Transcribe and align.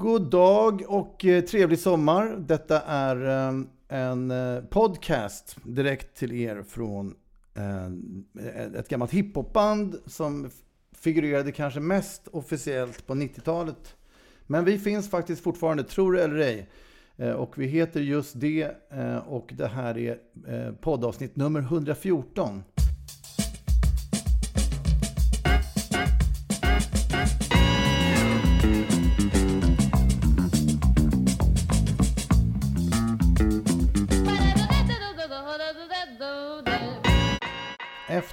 God 0.00 0.30
dag 0.30 0.82
och 0.88 1.24
eh, 1.24 1.44
trevlig 1.44 1.78
sommar. 1.78 2.36
Detta 2.38 2.80
är 2.80 3.48
eh, 3.48 3.62
en 3.88 4.30
eh, 4.30 4.64
podcast 4.64 5.56
direkt 5.62 6.16
till 6.16 6.32
er 6.32 6.62
från 6.68 7.14
ett 8.76 8.88
gammalt 8.88 9.10
hiphopband 9.10 9.96
som 10.06 10.50
figurerade 10.92 11.52
kanske 11.52 11.80
mest 11.80 12.28
officiellt 12.28 13.06
på 13.06 13.14
90-talet. 13.14 13.96
Men 14.46 14.64
vi 14.64 14.78
finns 14.78 15.10
faktiskt 15.10 15.42
fortfarande, 15.42 15.84
tror 15.84 16.12
det 16.12 16.24
eller 16.24 16.36
ej. 16.36 16.68
Och 17.36 17.58
vi 17.58 17.66
heter 17.66 18.00
just 18.00 18.40
det 18.40 18.70
och 19.26 19.52
det 19.56 19.66
här 19.66 19.98
är 19.98 20.18
poddavsnitt 20.72 21.36
nummer 21.36 21.60
114. 21.60 22.62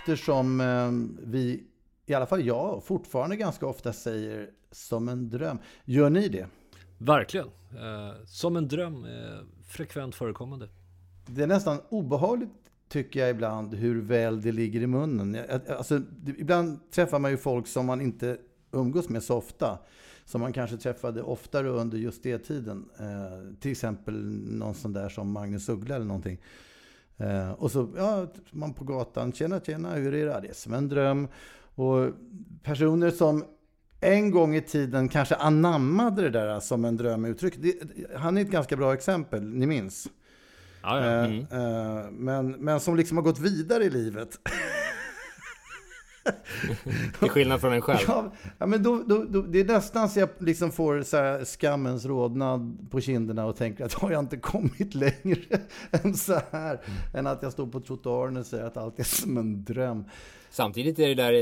Eftersom 0.07 0.63
vi, 1.23 1.63
i 2.05 2.13
alla 2.13 2.25
fall 2.25 2.45
jag, 2.45 2.83
fortfarande 2.83 3.35
ganska 3.35 3.65
ofta 3.67 3.93
säger 3.93 4.49
som 4.71 5.09
en 5.09 5.29
dröm. 5.29 5.57
Gör 5.85 6.09
ni 6.09 6.27
det? 6.27 6.47
Verkligen. 6.97 7.47
som 8.25 8.55
en 8.55 8.67
dröm 8.67 9.03
är 9.03 9.45
frekvent 9.67 10.15
förekommande. 10.15 10.69
Det 11.25 11.43
är 11.43 11.47
nästan 11.47 11.79
obehagligt 11.89 12.49
tycker 12.89 13.19
jag 13.19 13.29
ibland 13.29 13.73
hur 13.73 14.01
väl 14.01 14.41
det 14.41 14.51
ligger 14.51 14.81
i 14.81 14.87
munnen. 14.87 15.37
Alltså, 15.77 16.01
ibland 16.37 16.91
träffar 16.91 17.19
man 17.19 17.31
ju 17.31 17.37
folk 17.37 17.67
som 17.67 17.85
man 17.85 18.01
inte 18.01 18.37
umgås 18.71 19.09
med 19.09 19.23
så 19.23 19.35
ofta. 19.35 19.79
Som 20.25 20.41
man 20.41 20.53
kanske 20.53 20.77
träffade 20.77 21.21
oftare 21.21 21.69
under 21.69 21.97
just 21.97 22.23
det 22.23 22.37
tiden. 22.37 22.89
Eh, 22.99 23.59
till 23.59 23.71
exempel 23.71 24.15
någon 24.45 24.75
sån 24.75 24.93
där 24.93 25.09
som 25.09 25.31
Magnus 25.31 25.69
Uggla 25.69 25.95
eller 25.95 26.05
någonting. 26.05 26.39
Eh, 27.17 27.51
och 27.51 27.71
så, 27.71 27.89
ja, 27.97 28.27
man 28.51 28.73
på 28.73 28.83
gatan, 28.83 29.33
tjena 29.33 29.59
tjena, 29.59 29.93
hur 29.93 30.13
är 30.13 30.25
det? 30.25 30.39
Det 30.41 30.47
är 30.47 30.53
som 30.53 30.73
en 30.73 30.89
dröm. 30.89 31.27
Och 31.75 32.09
personer 32.63 33.11
som 33.11 33.45
en 34.01 34.31
gång 34.31 34.55
i 34.55 34.61
tiden 34.61 35.09
kanske 35.09 35.35
anammade 35.35 36.21
det 36.21 36.29
där 36.29 36.59
som 36.59 36.85
en 36.85 36.97
drömuttryck. 36.97 37.53
Han 38.15 38.37
är 38.37 38.41
ett 38.41 38.51
ganska 38.51 38.75
bra 38.75 38.93
exempel, 38.93 39.43
ni 39.43 39.65
minns? 39.65 40.07
Ja, 40.81 41.05
ja. 41.05 41.11
Mm. 41.11 41.39
Uh, 41.39 42.11
men, 42.11 42.51
men 42.51 42.79
som 42.79 42.95
liksom 42.95 43.17
har 43.17 43.23
gått 43.23 43.39
vidare 43.39 43.83
i 43.83 43.89
livet. 43.89 44.39
Till 47.19 47.29
skillnad 47.29 47.61
från 47.61 47.73
en 47.73 47.81
själv. 47.81 48.29
Ja, 48.57 48.65
men 48.65 48.83
då, 48.83 49.03
då, 49.05 49.23
då, 49.23 49.41
det 49.41 49.59
är 49.59 49.65
nästan 49.65 50.09
så 50.09 50.19
jag 50.19 50.29
liksom 50.37 50.71
får 50.71 51.01
så 51.01 51.45
skammens 51.45 52.05
rodnad 52.05 52.77
på 52.91 53.01
kinderna 53.01 53.45
och 53.45 53.55
tänker 53.55 53.85
att 53.85 53.93
har 53.93 54.11
jag 54.11 54.19
inte 54.19 54.37
kommit 54.37 54.95
längre 54.95 55.59
än 55.91 56.13
så 56.13 56.39
här. 56.51 56.73
Mm. 56.73 56.97
Än 57.13 57.27
att 57.27 57.43
jag 57.43 57.51
står 57.51 57.67
på 57.67 57.79
trottoaren 57.79 58.37
och 58.37 58.45
säger 58.45 58.63
att 58.63 58.77
allt 58.77 58.99
är 58.99 59.03
som 59.03 59.37
en 59.37 59.63
dröm. 59.63 60.05
Samtidigt 60.49 60.99
är 60.99 61.07
det 61.07 61.15
där 61.15 61.33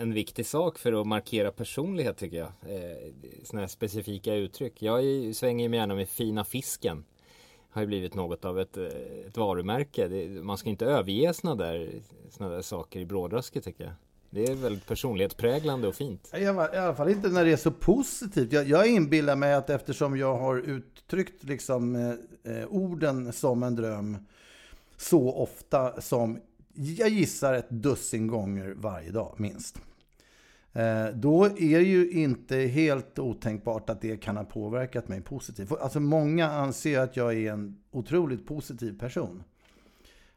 en 0.00 0.12
viktig 0.12 0.46
sak 0.46 0.78
för 0.78 1.00
att 1.00 1.06
markera 1.06 1.50
personlighet 1.50 2.16
tycker 2.16 2.36
jag. 2.36 2.46
Eh, 2.46 3.12
sådana 3.44 3.60
här 3.60 3.68
specifika 3.68 4.34
uttryck. 4.34 4.82
Jag 4.82 5.02
svänger 5.34 5.68
mig 5.68 5.78
gärna 5.78 5.94
med 5.94 6.08
fina 6.08 6.44
fisken. 6.44 7.04
Har 7.70 7.82
ju 7.82 7.86
blivit 7.86 8.14
något 8.14 8.44
av 8.44 8.60
ett, 8.60 8.76
eh, 8.76 8.84
ett 9.26 9.36
varumärke. 9.36 10.28
man 10.42 10.58
ska 10.58 10.68
inte 10.68 10.86
överge 10.86 11.34
sådana 11.34 11.64
där, 11.64 11.90
såna 12.30 12.48
där 12.48 12.62
saker 12.62 13.00
i 13.00 13.06
brådrasket 13.06 13.64
tycker 13.64 13.84
jag. 13.84 13.92
Det 14.34 14.44
är 14.44 14.54
väldigt 14.54 14.86
personlighetspräglande 14.86 15.88
och 15.88 15.94
fint. 15.94 16.30
I 16.36 16.46
alla 16.46 16.94
fall 16.94 17.08
inte 17.08 17.28
när 17.28 17.44
det 17.44 17.52
är 17.52 17.56
så 17.56 17.70
positivt. 17.70 18.52
Jag, 18.52 18.68
jag 18.68 18.86
inbillar 18.86 19.36
mig 19.36 19.54
att 19.54 19.70
eftersom 19.70 20.16
jag 20.16 20.38
har 20.38 20.56
uttryckt 20.56 21.44
liksom, 21.44 21.96
eh, 22.44 22.66
orden 22.68 23.32
som 23.32 23.62
en 23.62 23.74
dröm 23.74 24.16
så 24.96 25.32
ofta 25.32 26.00
som 26.00 26.38
jag 26.74 27.08
gissar 27.08 27.54
ett 27.54 27.70
dussin 27.70 28.26
gånger 28.26 28.74
varje 28.76 29.10
dag, 29.10 29.34
minst. 29.36 29.78
Eh, 30.72 31.06
då 31.14 31.44
är 31.44 31.78
det 31.78 31.84
ju 31.84 32.10
inte 32.10 32.56
helt 32.56 33.18
otänkbart 33.18 33.90
att 33.90 34.00
det 34.00 34.16
kan 34.16 34.36
ha 34.36 34.44
påverkat 34.44 35.08
mig 35.08 35.20
positivt. 35.20 35.72
Alltså 35.72 36.00
många 36.00 36.50
anser 36.50 36.98
att 36.98 37.16
jag 37.16 37.34
är 37.34 37.52
en 37.52 37.78
otroligt 37.90 38.46
positiv 38.46 38.98
person. 38.98 39.42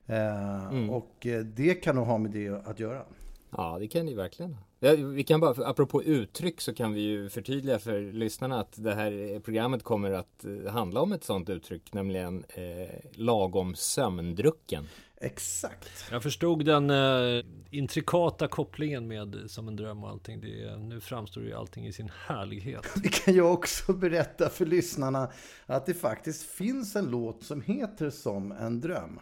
Eh, 0.06 0.66
mm. 0.66 0.90
Och 0.90 1.28
eh, 1.28 1.40
det 1.40 1.74
kan 1.74 1.96
nog 1.96 2.06
ha 2.06 2.18
med 2.18 2.32
det 2.32 2.68
att 2.68 2.80
göra. 2.80 3.02
Ja, 3.50 3.78
det 3.80 3.88
kan 3.88 4.08
ju 4.08 4.16
verkligen. 4.16 4.58
Ja, 4.80 4.96
vi 4.96 5.24
kan 5.24 5.40
bara, 5.40 5.68
apropå 5.68 6.04
uttryck 6.04 6.62
så 6.62 6.74
kan 6.74 6.94
vi 6.94 7.02
ju 7.02 7.30
förtydliga 7.30 7.80
för 7.80 8.14
lyssnarna 8.14 8.60
att 8.60 8.84
det 8.84 8.96
här 8.96 9.40
programmet 9.40 9.84
kommer 9.84 10.12
att 10.12 10.46
handla 10.70 11.02
om 11.02 11.12
ett 11.12 11.24
sådant 11.24 11.50
uttryck, 11.50 11.94
nämligen 11.94 12.44
eh, 12.50 12.90
lagom 13.12 13.76
sömndrucken. 13.76 14.88
Exakt. 15.22 15.90
Jag 16.12 16.24
förstod 16.24 16.66
den 16.66 16.90
eh, 16.90 17.46
intrikata 17.72 18.48
kopplingen 18.48 19.08
med 19.08 19.44
Som 19.48 19.68
en 19.68 19.76
dröm 19.76 20.04
och 20.04 20.10
allting. 20.10 20.42
Det, 20.42 20.78
nu 20.78 21.02
framstår 21.02 21.44
ju 21.44 21.54
allting 21.54 21.88
i 21.88 21.94
sin 21.94 22.12
härlighet. 22.28 22.84
Det 23.04 23.10
kan 23.10 23.36
jag 23.36 23.54
också 23.54 23.94
berätta 23.94 24.50
för 24.50 24.66
lyssnarna 24.66 25.32
att 25.66 25.86
det 25.86 25.94
faktiskt 25.94 26.44
finns 26.44 26.96
en 26.96 27.06
låt 27.06 27.44
som 27.44 27.62
heter 27.62 28.10
Som 28.10 28.52
en 28.52 28.82
dröm. 28.82 29.20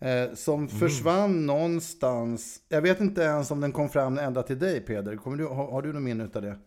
Eh, 0.00 0.34
som 0.34 0.54
mm. 0.54 0.68
försvann 0.68 1.46
någonstans. 1.46 2.60
Jag 2.68 2.82
vet 2.82 3.00
inte 3.00 3.22
ens 3.22 3.50
om 3.50 3.60
den 3.60 3.72
kom 3.72 3.88
fram 3.88 4.18
ända 4.18 4.42
till 4.42 4.58
dig 4.58 4.80
Peder. 4.80 5.16
Kommer 5.16 5.36
du, 5.36 5.46
har, 5.46 5.70
har 5.70 5.82
du 5.82 5.92
något 5.92 6.02
minne 6.02 6.28
av 6.34 6.42
det? 6.42 6.58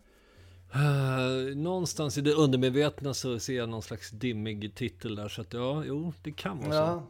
Uh, 0.76 1.56
någonstans 1.56 2.18
i 2.18 2.20
det 2.20 2.32
undermedvetna 2.32 3.14
så 3.14 3.38
ser 3.38 3.56
jag 3.56 3.68
någon 3.68 3.82
slags 3.82 4.10
dimmig 4.10 4.74
titel 4.74 5.14
där. 5.16 5.28
Så 5.28 5.40
att 5.40 5.52
ja, 5.52 5.84
jo, 5.86 6.12
det 6.22 6.32
kan 6.32 6.58
vara 6.58 6.74
ja. 6.74 6.86
så. 6.86 7.02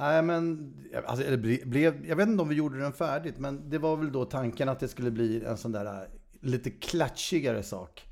Nej, 0.00 0.22
men 0.22 0.74
alltså, 1.06 1.24
eller 1.24 1.66
blev, 1.66 2.06
jag 2.06 2.16
vet 2.16 2.28
inte 2.28 2.42
om 2.42 2.48
vi 2.48 2.54
gjorde 2.54 2.78
den 2.78 2.92
färdigt, 2.92 3.38
men 3.38 3.70
det 3.70 3.78
var 3.78 3.96
väl 3.96 4.12
då 4.12 4.24
tanken 4.24 4.68
att 4.68 4.80
det 4.80 4.88
skulle 4.88 5.10
bli 5.10 5.44
en 5.44 5.56
sån 5.56 5.72
där 5.72 5.84
äh, 5.84 6.00
lite 6.40 6.70
klatschigare 6.70 7.62
sak. 7.62 8.02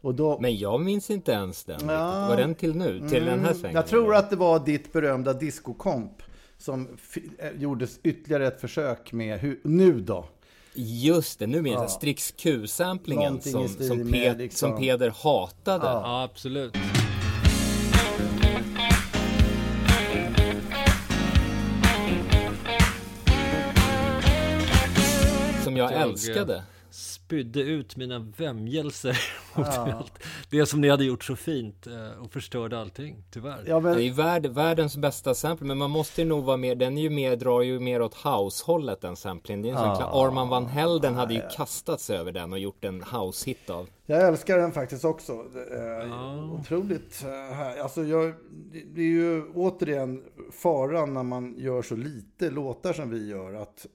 Och 0.00 0.14
då, 0.14 0.40
men 0.40 0.56
jag 0.56 0.80
minns 0.80 1.10
inte 1.10 1.32
ens 1.32 1.64
den. 1.64 1.88
Ja, 1.88 2.28
var 2.28 2.36
den 2.36 2.54
till 2.54 2.76
nu? 2.76 3.08
Till 3.08 3.22
mm, 3.22 3.36
den 3.36 3.44
här 3.44 3.54
svängen? 3.54 3.76
Jag 3.76 3.86
tror 3.86 4.14
att 4.14 4.30
det 4.30 4.36
var 4.36 4.64
ditt 4.64 4.92
berömda 4.92 5.32
discokomp 5.32 6.22
som 6.58 6.98
äh, 7.38 7.50
gjordes 7.58 8.00
ytterligare 8.02 8.46
ett 8.46 8.60
försök 8.60 9.12
med 9.12 9.40
hur, 9.40 9.60
nu 9.64 10.00
då. 10.00 10.28
Just 10.74 11.38
det, 11.38 11.46
nu 11.46 11.62
minns 11.62 11.74
jag. 11.74 11.90
Strix 11.90 12.34
Q-samplingen 12.36 13.40
som, 13.40 13.68
som, 13.68 14.12
Pe 14.12 14.34
liksom. 14.34 14.70
som 14.70 14.80
Peder 14.80 15.10
hatade. 15.10 15.86
Ja, 15.86 15.92
ja 15.92 16.22
absolut. 16.22 16.76
jag, 25.76 25.92
jag 25.92 26.00
älskade. 26.00 26.62
spydde 26.90 27.60
ut 27.60 27.96
mina 27.96 28.18
vämjelser 28.18 29.18
mot 29.56 29.66
ja. 29.74 30.04
det 30.50 30.66
som 30.66 30.80
ni 30.80 30.88
hade 30.88 31.04
gjort 31.04 31.24
så 31.24 31.36
fint 31.36 31.86
eh, 31.86 32.22
och 32.24 32.32
förstörde 32.32 32.80
allting, 32.80 33.24
tyvärr. 33.30 33.64
Ja, 33.66 33.80
men... 33.80 33.96
Det 33.96 34.02
är 34.02 34.04
ju 34.04 34.12
värld, 34.12 34.46
världens 34.46 34.96
bästa 34.96 35.34
sample, 35.34 35.66
men 35.66 35.78
man 35.78 35.90
måste 35.90 36.22
ju 36.22 36.28
nog 36.28 36.44
vara 36.44 36.56
mer, 36.56 36.74
den 36.74 36.98
är 36.98 37.02
ju 37.02 37.10
mer, 37.10 37.36
drar 37.36 37.62
ju 37.62 37.80
mer 37.80 38.02
åt 38.02 38.14
house-hållet 38.14 39.04
än 39.04 39.16
samplingen. 39.16 39.62
Det 39.62 39.68
är 39.68 39.72
en 39.72 39.78
ja. 39.78 39.96
sån 39.96 40.26
Arman 40.26 40.48
van 40.48 40.66
Helden 40.66 41.14
hade 41.14 41.34
ju 41.34 41.42
kastats 41.56 42.10
över 42.10 42.32
den 42.32 42.52
och 42.52 42.58
gjort 42.58 42.84
en 42.84 43.02
house-hit 43.02 43.70
av. 43.70 43.88
Jag 44.08 44.28
älskar 44.28 44.58
den 44.58 44.72
faktiskt 44.72 45.04
också. 45.04 45.44
Ja. 45.70 46.58
Otroligt 46.60 47.22
här. 47.22 47.80
Alltså 47.80 48.04
jag, 48.04 48.34
det 48.94 49.00
är 49.00 49.06
ju 49.06 49.44
återigen 49.54 50.22
faran 50.52 51.14
när 51.14 51.22
man 51.22 51.54
gör 51.58 51.82
så 51.82 51.96
lite 51.96 52.50
låtar 52.50 52.92
som 52.92 53.10
vi 53.10 53.28
gör. 53.28 53.54
Att 53.54 53.86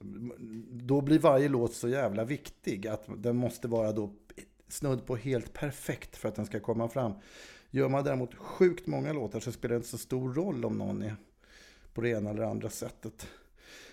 då 0.71 1.01
blir 1.01 1.19
varje 1.19 1.49
låt 1.49 1.73
så 1.73 1.87
jävla 1.87 2.23
viktig. 2.23 2.87
Att 2.87 3.05
den 3.17 3.35
måste 3.35 3.67
vara 3.67 3.91
då 3.91 4.09
snudd 4.71 5.05
på 5.05 5.15
helt 5.15 5.53
perfekt 5.53 6.17
för 6.17 6.29
att 6.29 6.35
den 6.35 6.45
ska 6.45 6.59
komma 6.59 6.87
fram. 6.87 7.13
Gör 7.69 7.89
man 7.89 8.03
däremot 8.03 8.35
sjukt 8.35 8.87
många 8.87 9.13
låtar 9.13 9.39
så 9.39 9.51
spelar 9.51 9.73
det 9.73 9.77
inte 9.77 9.89
så 9.89 9.97
stor 9.97 10.33
roll 10.33 10.65
om 10.65 10.77
någon 10.77 11.03
är 11.03 11.15
på 11.93 12.01
det 12.01 12.09
ena 12.09 12.29
eller 12.29 12.43
andra 12.43 12.69
sättet. 12.69 13.27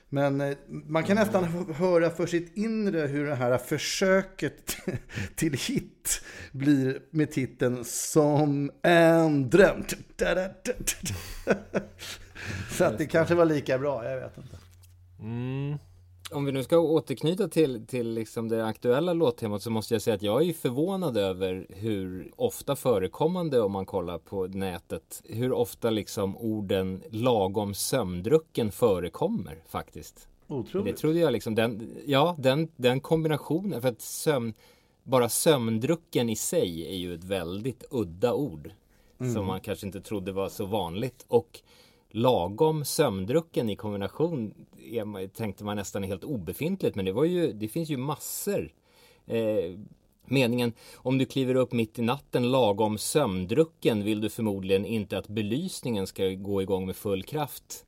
Men 0.08 0.40
eh, 0.40 0.56
man 0.66 1.04
kan 1.04 1.16
nästan 1.16 1.44
höra 1.75 2.10
för 2.10 2.26
sitt 2.26 2.56
inre 2.56 3.00
hur 3.00 3.26
det 3.26 3.34
här 3.34 3.58
försöket 3.58 4.76
till 5.34 5.52
hit 5.52 6.22
blir 6.52 7.02
med 7.10 7.30
titeln 7.30 7.84
Som 7.84 8.70
en 8.82 9.50
dröm. 9.50 9.84
Så 12.70 12.84
att 12.84 12.98
det 12.98 13.06
kanske 13.06 13.34
var 13.34 13.44
lika 13.44 13.78
bra, 13.78 14.04
jag 14.04 14.20
vet 14.20 14.38
inte. 14.38 14.58
Mm 15.20 15.78
om 16.30 16.44
vi 16.44 16.52
nu 16.52 16.62
ska 16.62 16.78
återknyta 16.78 17.48
till, 17.48 17.86
till 17.86 18.10
liksom 18.10 18.48
det 18.48 18.66
aktuella 18.66 19.12
låttemat 19.12 19.62
så 19.62 19.70
måste 19.70 19.94
jag 19.94 20.02
säga 20.02 20.14
att 20.14 20.22
jag 20.22 20.48
är 20.48 20.52
förvånad 20.52 21.16
över 21.16 21.66
hur 21.69 22.32
ofta 22.36 22.76
förekommande 22.76 23.60
om 23.60 23.72
man 23.72 23.86
kollar 23.86 24.19
på 24.19 24.46
nätet 24.46 25.22
hur 25.25 25.52
ofta 25.52 25.90
liksom 25.90 26.36
orden 26.36 27.02
lagom 27.10 27.75
sömndrucken 27.75 28.72
förekommer 28.72 29.62
faktiskt. 29.69 30.28
Otroligt. 30.48 30.94
Det 30.94 31.00
trodde 31.00 31.19
jag 31.19 31.32
liksom, 31.32 31.54
den, 31.54 31.96
ja 32.06 32.36
den, 32.38 32.69
den 32.76 33.00
kombinationen, 33.00 33.80
för 33.82 33.88
att 33.88 34.00
sömn, 34.00 34.54
bara 35.02 35.28
sömndrucken 35.28 36.28
i 36.28 36.36
sig 36.36 36.86
är 36.86 36.96
ju 36.96 37.14
ett 37.14 37.25
väldigt 37.25 37.84
udda 37.90 38.34
ord. 38.34 38.70
Mm. 39.20 39.34
Som 39.34 39.46
man 39.46 39.60
kanske 39.60 39.86
inte 39.86 40.00
trodde 40.00 40.32
var 40.32 40.48
så 40.48 40.64
vanligt. 40.64 41.25
Och 41.28 41.60
lagom 42.10 42.84
sömndrucken 42.84 43.70
i 43.70 43.76
kombination 43.76 44.55
tänkte 45.37 45.64
man 45.64 45.76
nästan 45.76 46.05
är 46.05 46.08
helt 46.08 46.25
obefintligt. 46.25 46.96
Men 46.96 47.05
det 47.05 47.12
var 47.12 47.25
ju, 47.25 47.52
det 47.52 47.69
finns 47.69 47.88
ju 47.88 47.96
massor. 47.96 48.72
Eh, 49.26 49.78
meningen 50.25 50.72
om 50.96 51.19
du 51.19 51.26
kliver 51.26 51.55
upp 51.55 51.72
mitt 51.72 51.99
i 51.99 52.02
natten 52.02 52.50
lagom 52.50 52.99
sömndrucken 52.99 54.05
vill 54.05 54.20
du 54.20 54.31
förmodligen 54.31 54.87
inte 54.87 55.19
att 55.19 55.28
belysningen 55.28 56.06
ska 56.06 56.28
gå 56.28 56.62
igång 56.62 56.87
med 56.87 56.96
full 56.96 57.22
kraft. 57.22 57.84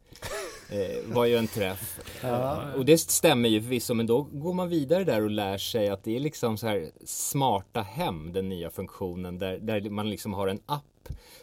Eh, 0.70 1.14
var 1.14 1.24
ju 1.24 1.36
en 1.36 1.48
träff. 1.48 2.00
Ja. 2.22 2.72
Och 2.76 2.84
det 2.84 2.98
stämmer 2.98 3.48
ju 3.48 3.62
förvisso, 3.62 3.94
men 3.94 4.06
då 4.06 4.22
går 4.22 4.54
man 4.54 4.68
vidare 4.68 5.04
där 5.04 5.22
och 5.22 5.30
lär 5.30 5.58
sig 5.58 5.88
att 5.88 6.04
det 6.04 6.16
är 6.16 6.20
liksom 6.20 6.58
så 6.58 6.66
här 6.66 6.90
smarta 7.04 7.82
hem, 7.82 8.32
den 8.32 8.48
nya 8.48 8.70
funktionen, 8.70 9.38
där, 9.38 9.58
där 9.58 9.90
man 9.90 10.10
liksom 10.10 10.32
har 10.32 10.48
en 10.48 10.60
app 10.66 10.84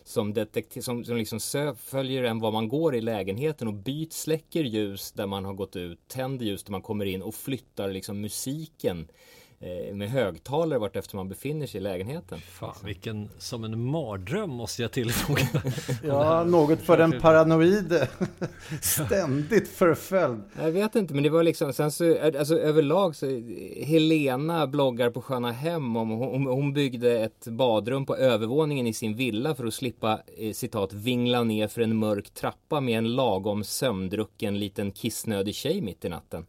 som, 0.04 0.34
detektiv, 0.34 0.82
som, 0.82 1.06
som 1.06 1.18
liksom 1.18 1.40
följer 1.78 2.24
en 2.24 2.40
var 2.40 2.52
man 2.52 2.68
går 2.68 2.96
i 2.96 3.02
lägenheten 3.02 3.68
och 3.68 3.74
byt, 3.74 4.14
släcker 4.14 4.64
ljus 4.64 5.12
där 5.12 5.28
man 5.28 5.46
har 5.46 5.54
gått 5.54 5.76
ut, 5.76 6.08
tänder 6.08 6.46
ljus 6.46 6.64
där 6.64 6.72
man 6.72 6.82
kommer 6.82 7.06
in 7.06 7.22
och 7.22 7.36
flyttar 7.36 7.92
liksom 7.92 8.22
musiken 8.22 9.08
med 9.94 10.10
högtalare 10.10 10.80
vart 10.80 10.96
efter 10.96 11.16
man 11.16 11.30
befinner 11.30 11.68
sig 11.68 11.78
i 11.78 11.84
lägenheten. 11.84 12.40
Fan, 12.40 12.76
vilken, 12.84 13.30
som 13.38 13.64
en 13.64 13.82
mardröm 13.82 14.50
måste 14.50 14.82
jag 14.82 14.92
tillfoga. 14.92 15.48
ja, 16.04 16.44
något 16.44 16.82
för 16.82 16.98
den 16.98 17.22
paranoide. 17.22 18.08
Ständigt 18.82 19.68
förföljd. 19.68 20.42
Jag 20.60 20.72
vet 20.72 20.96
inte, 20.96 21.14
men 21.14 21.24
det 21.24 21.30
var 21.30 21.44
liksom, 21.44 21.74
sen 21.74 21.92
så, 21.92 22.18
alltså 22.40 22.60
överlag 22.60 23.16
så, 23.16 23.26
Helena 23.84 24.68
bloggar 24.68 25.10
på 25.10 25.22
Sköna 25.22 25.52
Hem 25.52 25.96
om, 25.96 26.10
hon, 26.10 26.46
hon 26.46 26.74
byggde 26.74 27.20
ett 27.20 27.48
badrum 27.48 28.06
på 28.06 28.16
övervåningen 28.16 28.88
i 28.88 28.94
sin 28.94 29.16
villa 29.16 29.56
för 29.56 29.66
att 29.66 29.74
slippa, 29.74 30.20
eh, 30.38 30.54
citat, 30.54 30.94
vingla 30.94 31.44
ner 31.44 31.68
för 31.68 31.82
en 31.82 31.98
mörk 31.98 32.30
trappa 32.30 32.82
med 32.82 32.98
en 32.98 33.16
lagom 33.16 33.64
sömndrucken 33.64 34.60
liten 34.60 34.92
kissnödig 34.92 35.56
tjej 35.56 35.82
mitt 35.82 36.06
i 36.06 36.10
natten. 36.10 36.46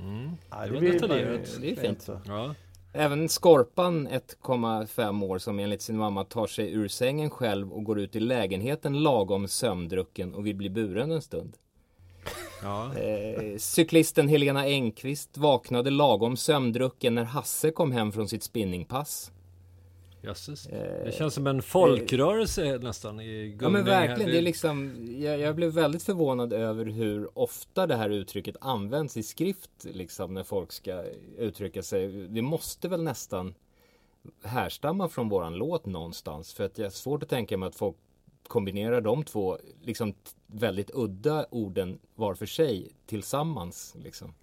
Mm. 0.00 0.30
Ja, 0.50 0.66
det, 0.66 0.80
det, 0.80 0.92
detaljerat. 0.92 1.58
det 1.60 1.70
är 1.70 1.76
fint. 1.76 2.08
Ja. 2.26 2.54
Även 2.92 3.28
Skorpan 3.28 4.08
1,5 4.08 5.24
år 5.24 5.38
som 5.38 5.58
enligt 5.58 5.82
sin 5.82 5.96
mamma 5.96 6.24
tar 6.24 6.46
sig 6.46 6.72
ur 6.72 6.88
sängen 6.88 7.30
själv 7.30 7.72
och 7.72 7.84
går 7.84 8.00
ut 8.00 8.16
i 8.16 8.20
lägenheten 8.20 9.02
lagom 9.02 9.48
sömndrucken 9.48 10.34
och 10.34 10.46
vill 10.46 10.56
bli 10.56 10.70
buren 10.70 11.10
en 11.10 11.22
stund. 11.22 11.56
Ja. 12.62 12.94
Eh, 12.94 13.56
cyklisten 13.58 14.28
Helena 14.28 14.64
Engqvist 14.64 15.38
vaknade 15.38 15.90
lagom 15.90 16.36
sömndrucken 16.36 17.14
när 17.14 17.24
Hasse 17.24 17.70
kom 17.70 17.92
hem 17.92 18.12
från 18.12 18.28
sitt 18.28 18.42
spinningpass. 18.42 19.32
Jösses. 20.22 20.66
Eh, 20.66 21.04
det 21.04 21.12
känns 21.12 21.34
som 21.34 21.46
en 21.46 21.62
folkrörelse 21.62 22.66
eh, 22.66 22.80
nästan 22.80 23.20
i 23.20 23.58
Ja 23.60 23.68
men 23.68 23.84
verkligen. 23.84 24.30
Det 24.30 24.38
är 24.38 24.42
liksom, 24.42 25.06
jag, 25.20 25.38
jag, 25.38 25.56
blev 25.56 25.70
väldigt 25.70 26.02
förvånad 26.02 26.52
över 26.52 26.84
hur 26.84 27.38
ofta 27.38 27.86
det 27.86 27.96
här 27.96 28.10
uttrycket 28.10 28.56
används 28.60 29.16
i 29.16 29.22
skrift. 29.22 29.70
Liksom 29.84 30.34
när 30.34 30.44
folk 30.44 30.72
ska 30.72 31.04
uttrycka 31.38 31.82
sig. 31.82 32.08
Det 32.08 32.42
måste 32.42 32.88
väl 32.88 33.02
nästan 33.02 33.54
härstamma 34.42 35.08
från 35.08 35.28
våran 35.28 35.54
låt 35.54 35.86
någonstans. 35.86 36.54
För 36.54 36.64
att 36.64 36.74
det 36.74 36.84
är 36.84 36.90
svårt 36.90 37.22
att 37.22 37.28
tänka 37.28 37.56
mig 37.56 37.66
att 37.66 37.76
folk 37.76 37.96
kombinerar 38.46 39.00
de 39.00 39.24
två 39.24 39.58
liksom 39.82 40.14
väldigt 40.46 40.90
udda 40.94 41.46
orden 41.50 41.98
var 42.14 42.34
för 42.34 42.46
sig 42.46 42.92
tillsammans. 43.06 43.96
Liksom. 44.02 44.34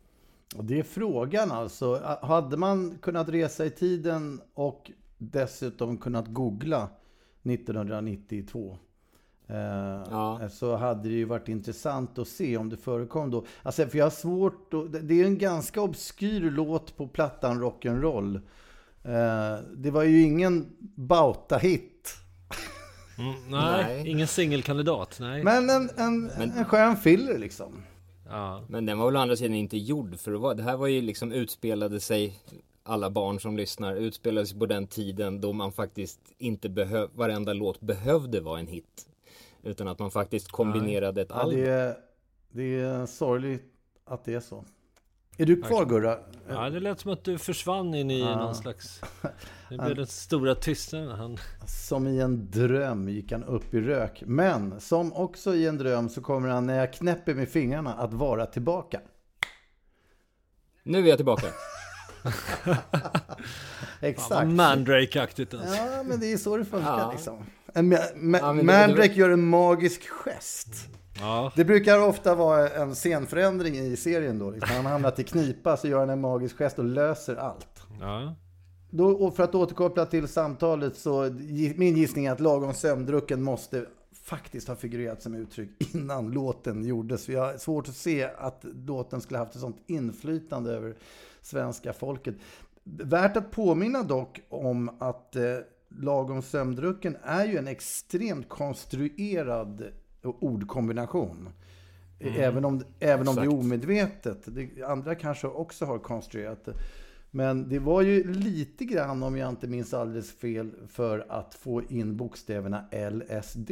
Det 0.59 0.79
är 0.79 0.83
frågan 0.83 1.51
alltså. 1.51 2.17
Hade 2.21 2.57
man 2.57 2.97
kunnat 3.01 3.29
resa 3.29 3.65
i 3.65 3.69
tiden 3.69 4.41
och 4.53 4.91
dessutom 5.17 5.97
kunnat 5.97 6.27
googla 6.27 6.89
1992 7.43 8.77
eh, 9.47 9.55
ja. 10.11 10.49
Så 10.49 10.75
hade 10.75 11.09
det 11.09 11.15
ju 11.15 11.25
varit 11.25 11.49
intressant 11.49 12.19
att 12.19 12.27
se 12.27 12.57
om 12.57 12.69
det 12.69 12.77
förekom 12.77 13.31
då. 13.31 13.45
Alltså, 13.63 13.87
för 13.87 13.97
jag 13.97 14.05
har 14.05 14.09
svårt 14.09 14.73
att, 14.73 15.07
Det 15.07 15.21
är 15.21 15.25
en 15.25 15.37
ganska 15.37 15.81
obskyr 15.81 16.51
låt 16.51 16.97
på 16.97 17.07
plattan 17.07 17.63
Rock'n'Roll. 17.63 18.35
Eh, 19.03 19.63
det 19.75 19.91
var 19.91 20.03
ju 20.03 20.21
ingen 20.21 20.75
Bauta-hit. 20.95 22.17
Mm, 23.17 23.33
nej, 23.49 23.83
nej, 23.83 24.09
ingen 24.09 24.27
singelkandidat. 24.27 25.17
Nej. 25.19 25.43
Men 25.43 25.69
en, 25.69 25.89
en, 25.97 26.25
Men... 26.25 26.51
en 26.51 26.65
skön 26.65 26.97
filler 26.97 27.37
liksom. 27.37 27.83
Ja. 28.29 28.65
Men 28.69 28.85
den 28.85 28.97
var 28.97 29.05
väl 29.05 29.15
å 29.15 29.19
andra 29.19 29.35
sidan 29.35 29.55
inte 29.55 29.77
gjord 29.77 30.19
för 30.19 30.33
att 30.33 30.41
vara... 30.41 30.53
Det 30.53 30.63
här 30.63 30.77
var 30.77 30.87
ju 30.87 31.01
liksom 31.01 31.31
utspelade 31.31 31.99
sig 31.99 32.39
alla 32.85 33.09
barn 33.09 33.39
som 33.39 33.57
lyssnar 33.57 33.95
utspelar 33.95 34.45
sig 34.45 34.59
på 34.59 34.65
den 34.65 34.87
tiden 34.87 35.41
då 35.41 35.53
man 35.53 35.71
faktiskt 35.71 36.19
inte 36.37 36.69
behöv, 36.69 37.09
varenda 37.13 37.53
låt 37.53 37.81
behövde 37.81 38.41
vara 38.41 38.59
en 38.59 38.67
hit. 38.67 39.07
Utan 39.63 39.87
att 39.87 39.99
man 39.99 40.11
faktiskt 40.11 40.51
kombinerade 40.51 41.21
ett 41.21 41.31
album. 41.31 41.59
Ja, 41.59 41.65
det, 41.65 41.71
är, 41.71 41.97
det 42.49 42.79
är 42.79 43.05
sorgligt 43.05 43.63
att 44.05 44.25
det 44.25 44.33
är 44.33 44.39
så. 44.39 44.65
Är 45.37 45.45
du 45.45 45.61
kvar 45.61 45.85
Gurra? 45.85 46.19
Ja, 46.49 46.69
det 46.69 46.79
lät 46.79 46.99
som 46.99 47.11
att 47.11 47.23
du 47.23 47.37
försvann 47.37 47.95
in 47.95 48.11
i 48.11 48.19
ja. 48.19 48.37
någon 48.37 48.55
slags... 48.55 49.01
Det 49.69 49.77
blev 49.77 49.95
den 49.95 50.07
stora 50.07 50.55
tystnaden. 50.55 51.09
Han... 51.09 51.37
Som 51.67 52.07
i 52.07 52.19
en 52.19 52.51
dröm 52.51 53.09
gick 53.09 53.31
han 53.31 53.43
upp 53.43 53.73
i 53.73 53.81
rök. 53.81 54.23
Men 54.25 54.79
som 54.81 55.13
också 55.13 55.55
i 55.55 55.67
en 55.67 55.77
dröm 55.77 56.09
så 56.09 56.21
kommer 56.21 56.49
han 56.49 56.65
när 56.65 56.77
jag 56.77 56.93
knäpper 56.93 57.33
med 57.33 57.49
fingrarna 57.49 57.93
att 57.93 58.13
vara 58.13 58.45
tillbaka. 58.45 59.01
Nu 60.83 60.99
är 60.99 61.07
jag 61.07 61.17
tillbaka. 61.17 61.47
Exakt. 64.01 64.47
Mandrake-aktigt 64.47 65.53
alltså. 65.53 65.75
Ja, 65.75 66.03
men 66.03 66.19
det 66.19 66.33
är 66.33 66.37
så 66.37 66.57
det 66.57 66.65
funkar 66.65 66.99
ja. 66.99 67.11
liksom. 67.11 67.45
En 67.73 67.89
ma 67.89 67.97
ma 68.15 68.37
ja, 68.37 68.53
Mandrake 68.53 69.13
gör 69.13 69.29
en 69.29 69.47
magisk 69.47 70.07
gest. 70.07 70.87
Ja. 71.19 71.51
Det 71.55 71.65
brukar 71.65 71.99
ofta 71.99 72.35
vara 72.35 72.69
en 72.69 72.95
scenförändring 72.95 73.75
i 73.75 73.95
serien 73.97 74.39
då. 74.39 74.51
Liksom. 74.51 74.75
Han 74.75 74.85
hamnat 74.85 75.19
i 75.19 75.23
knipa 75.23 75.77
så 75.77 75.87
gör 75.87 75.99
han 75.99 76.09
en 76.09 76.21
magisk 76.21 76.57
gest 76.57 76.79
och 76.79 76.85
löser 76.85 77.35
allt. 77.35 77.81
Ja. 77.99 78.35
Då, 78.89 79.09
och 79.09 79.35
för 79.35 79.43
att 79.43 79.55
återkoppla 79.55 80.05
till 80.05 80.27
samtalet 80.27 80.97
så 80.97 81.29
min 81.75 81.97
gissning 81.97 82.25
är 82.25 82.31
att 82.31 82.39
lagom 82.39 82.73
sömndrucken 82.73 83.43
måste 83.43 83.85
faktiskt 84.23 84.67
ha 84.67 84.75
figurerat 84.75 85.21
som 85.21 85.35
uttryck 85.35 85.69
innan 85.93 86.31
låten 86.31 86.83
gjordes. 86.83 87.29
Vi 87.29 87.35
har 87.35 87.57
svårt 87.57 87.87
att 87.87 87.95
se 87.95 88.29
att 88.37 88.65
låten 88.85 89.21
skulle 89.21 89.37
haft 89.37 89.55
ett 89.55 89.61
sånt 89.61 89.83
inflytande 89.87 90.71
över 90.71 90.95
svenska 91.45 91.93
folket. 91.93 92.35
Värt 92.83 93.37
att 93.37 93.51
påminna 93.51 94.03
dock 94.03 94.41
om 94.49 94.89
att 94.99 95.35
eh, 95.35 95.43
lagom 95.89 96.41
sömndrucken 96.41 97.17
är 97.23 97.45
ju 97.45 97.57
en 97.57 97.67
extremt 97.67 98.49
konstruerad 98.49 99.83
ordkombination. 100.21 101.49
Mm. 102.19 102.41
Även, 102.41 102.65
om, 102.65 102.83
även 102.99 103.27
om 103.27 103.35
det 103.35 103.41
är 103.41 103.53
omedvetet. 103.53 104.39
Det, 104.45 104.83
andra 104.83 105.15
kanske 105.15 105.47
också 105.47 105.85
har 105.85 105.99
konstruerat 105.99 106.65
det. 106.65 106.73
Men 107.31 107.69
det 107.69 107.79
var 107.79 108.01
ju 108.01 108.33
lite 108.33 108.85
grann, 108.85 109.23
om 109.23 109.37
jag 109.37 109.49
inte 109.49 109.67
minns 109.67 109.93
alldeles 109.93 110.31
fel, 110.31 110.71
för 110.87 111.25
att 111.29 111.55
få 111.55 111.83
in 111.83 112.17
bokstäverna 112.17 112.85
LSD. 113.11 113.71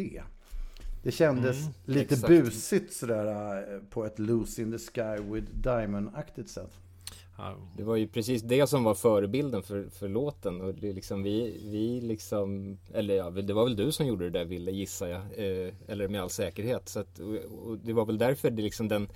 Det 1.03 1.12
kändes 1.12 1.62
Mm, 1.62 1.74
lite 1.86 2.13
exakt. 2.13 2.27
busigt 2.27 2.94
sådär 2.94 3.56
eh, 3.74 3.80
på 3.89 4.06
ett 4.06 4.20
Loose 4.20 4.62
in 4.62 4.72
the 4.72 4.77
Sky 4.77 5.24
with 5.32 5.51
Diamond-aktigt 5.51 6.50
sätt. 6.50 6.72
Det 7.78 7.84
var 7.84 7.96
ju 7.96 8.08
precis 8.08 8.42
det 8.42 8.68
som 8.68 8.84
var 8.84 8.96
förebilden 8.96 9.63
för, 9.63 9.90
för 9.90 10.08
låten. 10.08 10.62
Och 10.62 10.74
det 10.74 10.90
är 10.90 10.94
liksom 10.94 11.24
vi, 11.24 11.62
vi 11.66 12.02
liksom 12.02 12.78
Eller 12.94 13.16
ja, 13.16 13.30
det 13.30 13.54
var 13.54 13.63
väl 13.63 13.75
du 13.75 13.92
som 13.92 14.06
gjorde 14.06 14.30
det 14.30 14.40
där 14.40 14.46
Ville 14.46 14.72
gissar 14.72 15.08
jag 15.08 15.22
eh, 15.22 15.74
Eller 15.88 16.08
med 16.08 16.22
all 16.22 16.30
säkerhet. 16.30 16.90
Så 16.90 17.00
att, 17.00 17.20
och, 17.20 17.68
och 17.68 17.78
det 17.78 17.94
var 17.94 18.06
väl 18.06 18.18
därför 18.18 18.50
det 18.50 18.62
liksom 18.62 18.88
den 18.88 19.08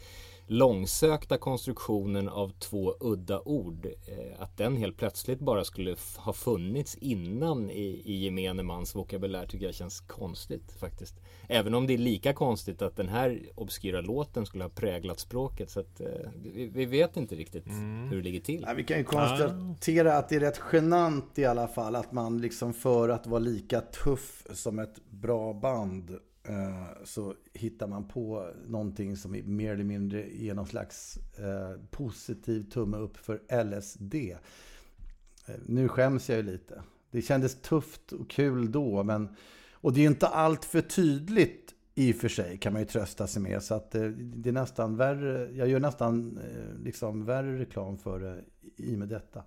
långsökta 0.48 1.38
konstruktionen 1.38 2.30
av 2.30 2.52
två 2.60 2.96
udda 3.00 3.42
ord 3.46 3.86
eh, 3.86 4.42
Att 4.42 4.58
den 4.58 4.78
helt 4.78 4.98
plötsligt 4.98 5.40
bara 5.40 5.64
skulle 5.64 5.96
ha 6.18 6.34
funnits 6.34 6.96
innan 6.96 7.70
i, 7.70 8.02
i 8.06 8.24
gemene 8.24 8.64
mans 8.64 8.96
vokabulär 8.96 9.46
tycker 9.46 9.66
jag 9.66 9.76
känns 9.76 10.02
konstigt 10.02 10.72
faktiskt. 10.80 11.16
Även 11.48 11.74
om 11.74 11.88
det 11.88 11.94
är 11.94 11.98
lika 11.98 12.34
konstigt 12.34 12.82
att 12.82 12.96
den 12.96 13.10
här 13.10 13.40
obskyra 13.56 14.02
låten 14.02 14.46
skulle 14.46 14.64
ha 14.64 14.70
präglat 14.70 15.20
språket 15.20 15.70
så 15.70 15.80
att 15.80 16.02
eh, 16.02 16.08
vi, 16.36 16.68
vi 16.68 16.86
vet 16.86 17.18
inte 17.18 17.36
riktigt 17.36 17.68
hur 18.10 18.16
det 18.16 18.24
ligger 18.24 18.40
till. 18.40 18.64
Ja, 18.68 18.74
vi 18.74 18.84
kan 18.84 18.98
ju 18.98 19.04
konstatera 19.04 20.18
att 20.18 20.30
det 20.30 20.36
är 20.36 20.40
rätt 20.40 20.62
genant 20.72 21.40
i 21.40 21.46
alla 21.46 21.68
fall 21.68 21.96
att 21.96 22.12
man 22.12 22.42
liksom 22.42 22.74
för 22.74 23.10
att 23.10 23.28
vara 23.28 23.40
lika 23.40 23.82
tuff 23.82 24.48
som 24.54 24.80
ett 24.80 24.96
bra 25.10 25.54
band 25.54 26.18
Eh, 26.48 27.04
så 27.04 27.36
hittar 27.54 27.88
man 27.88 28.08
på 28.08 28.52
någonting 28.68 29.18
som 29.18 29.36
är 29.36 29.44
mer 29.44 29.74
eller 29.74 29.84
mindre 29.84 30.30
ger 30.30 30.54
någon 30.54 30.68
slags 30.68 31.18
eh, 31.38 31.82
positiv 31.92 32.70
tumme 32.70 32.98
upp 32.98 33.18
för 33.18 33.64
LSD. 33.64 34.16
Eh, 34.16 35.56
nu 35.66 35.88
skäms 35.88 36.30
jag 36.30 36.38
ju 36.38 36.44
lite. 36.44 36.82
Det 37.12 37.22
kändes 37.22 37.62
tufft 37.62 38.12
och 38.12 38.30
kul 38.30 38.72
då, 38.72 39.04
men 39.04 39.30
och 39.72 39.94
det 39.94 40.02
är 40.02 40.08
inte 40.08 40.28
allt 40.28 40.66
för 40.66 40.82
tydligt 40.82 41.74
i 41.96 42.12
och 42.12 42.16
för 42.16 42.30
sig 42.30 42.58
kan 42.58 42.74
man 42.74 42.82
ju 42.82 42.88
trösta 42.88 43.28
sig 43.28 43.42
med. 43.42 43.64
Så 43.64 43.76
att 43.76 43.96
eh, 43.96 44.04
det 44.04 44.50
är 44.50 44.54
nästan 44.54 44.98
värre, 44.98 45.50
jag 45.54 45.68
gör 45.68 45.80
nästan 45.80 46.38
eh, 46.38 46.84
liksom 46.84 47.26
värre 47.26 47.60
reklam 47.60 47.98
för 47.98 48.20
det 48.20 48.44
i 48.78 48.96
och 48.96 49.00
med 49.00 49.08
detta. 49.10 49.44